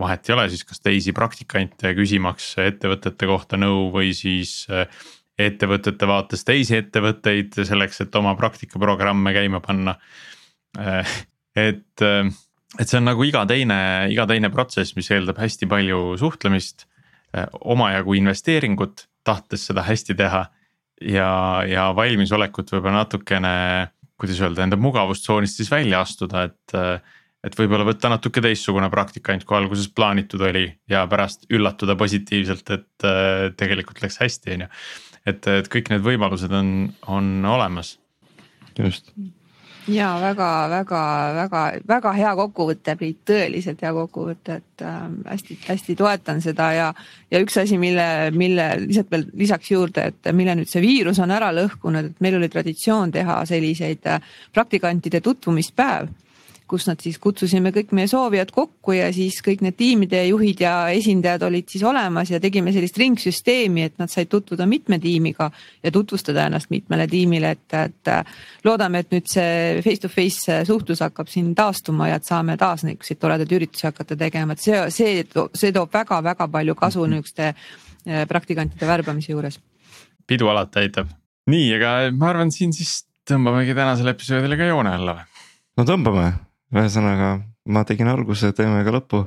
[0.00, 4.66] vahet ei ole siis, kas teisi praktikante küsimaks ettevõtete kohta nõu või siis
[5.38, 9.94] ettevõtete vaates teisi ettevõtteid selleks, et oma praktikaprogramme käima panna.
[11.54, 13.78] et, et see on nagu iga teine,
[14.10, 16.88] iga teine protsess, mis eeldab hästi palju suhtlemist
[17.60, 20.46] omajagu investeeringut, tahtes seda hästi teha.
[21.00, 21.30] ja,
[21.68, 23.52] ja valmisolekut võib-olla natukene,
[24.16, 26.76] kuidas öelda, enda mugavustsoonist siis välja astuda, et.
[27.46, 33.06] et võib-olla võtta natuke teistsugune praktikant, kui alguses plaanitud oli ja pärast üllatuda positiivselt, et
[33.06, 34.68] äh, tegelikult läks hästi, on ju.
[35.30, 36.72] et, et kõik need võimalused on,
[37.06, 37.98] on olemas.
[38.78, 39.12] just
[39.88, 44.84] ja väga-väga-väga-väga hea kokkuvõte, Priit, tõeliselt hea kokkuvõte, et
[45.30, 46.88] hästi-hästi äh, toetan seda ja.
[47.30, 51.34] ja üks asi, mille, mille lihtsalt veel lisaks juurde, et mille nüüd see viirus on
[51.34, 54.22] ära lõhkunud, et meil oli traditsioon teha selliseid äh,
[54.54, 56.10] praktikantide tutvumispäev
[56.68, 60.72] kus nad siis kutsusime kõik meie soovijad kokku ja siis kõik need tiimide juhid ja
[60.94, 65.50] esindajad olid siis olemas ja tegime sellist ringsüsteemi, et nad said tutvuda mitme tiimiga
[65.82, 71.04] ja tutvustada ennast mitmele tiimile, et, et loodame, et nüüd see face to face suhtlus
[71.06, 75.22] hakkab siin taastuma ja et saame taas niisuguseid toredaid üritusi hakata tegema, et see, see,
[75.54, 77.14] see toob väga-väga palju kasu mhm.
[77.14, 79.60] niisuguste eh, praktikantide värbamise juures.
[80.26, 81.14] pidu alati aitab.
[81.50, 85.30] nii, aga ma arvan, siin siis tõmbamegi tänasele episoodile ka joone alla või?
[85.76, 86.26] no tõmbame
[86.74, 87.30] ühesõnaga,
[87.70, 89.22] ma tegin alguse, teeme ka lõpu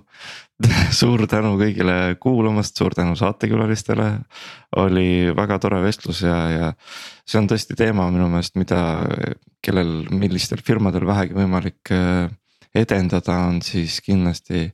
[1.00, 4.10] suur tänu kõigile kuulamast, suur tänu saatekülalistele.
[4.78, 6.74] oli väga tore vestlus ja, ja
[7.26, 8.82] see on tõesti teema minu meelest, mida,
[9.64, 12.28] kellel, millistel firmadel vähegi võimalik äh,
[12.76, 14.72] edendada, on siis kindlasti.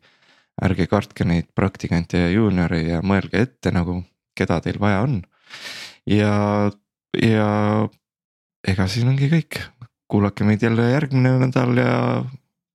[0.55, 3.97] ärge kartke neid praktikante ja juuniori ja mõelge ette nagu,
[4.39, 5.22] keda teil vaja on.
[6.07, 6.72] ja,
[7.22, 7.49] ja
[8.66, 9.59] ega siin ongi kõik,
[10.07, 12.24] kuulake meid jälle järgmine nädal ja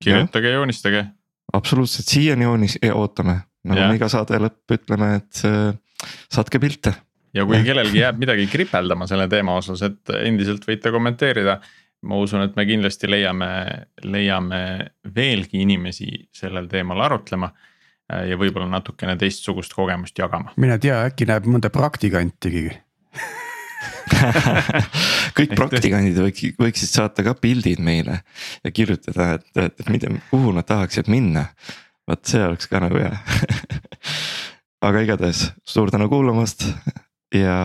[0.04, 1.04] kirjutage ja joonistage.
[1.52, 5.72] absoluutselt, siiani joonis, ootame, nagu me iga saade lõpp ütleme, et äh,
[6.32, 6.94] saatke pilte.
[7.34, 7.64] ja kui ja.
[7.66, 11.60] kellelgi jääb midagi kripeldama selle teema osas, et endiselt võite kommenteerida.
[12.02, 13.50] ma usun, et me kindlasti leiame,
[14.08, 14.60] leiame
[15.14, 20.54] veelgi inimesi sellel teemal arutlema äh, ja võib-olla natukene teistsugust kogemust jagama.
[20.56, 22.70] mine tea, äkki näeb mõnda praktikantigi
[25.38, 28.20] kõik praktikandid võiks, võiksid saata ka pildid meile
[28.64, 31.48] ja kirjutada, et, et, et mida, kuhu nad tahaksid minna.
[32.08, 33.14] vot see oleks ka nagu hea.
[34.86, 36.64] Aga igatahes suur tänu kuulamast
[37.36, 37.56] ja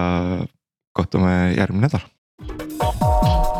[0.95, 3.54] kohtume järgmine nädal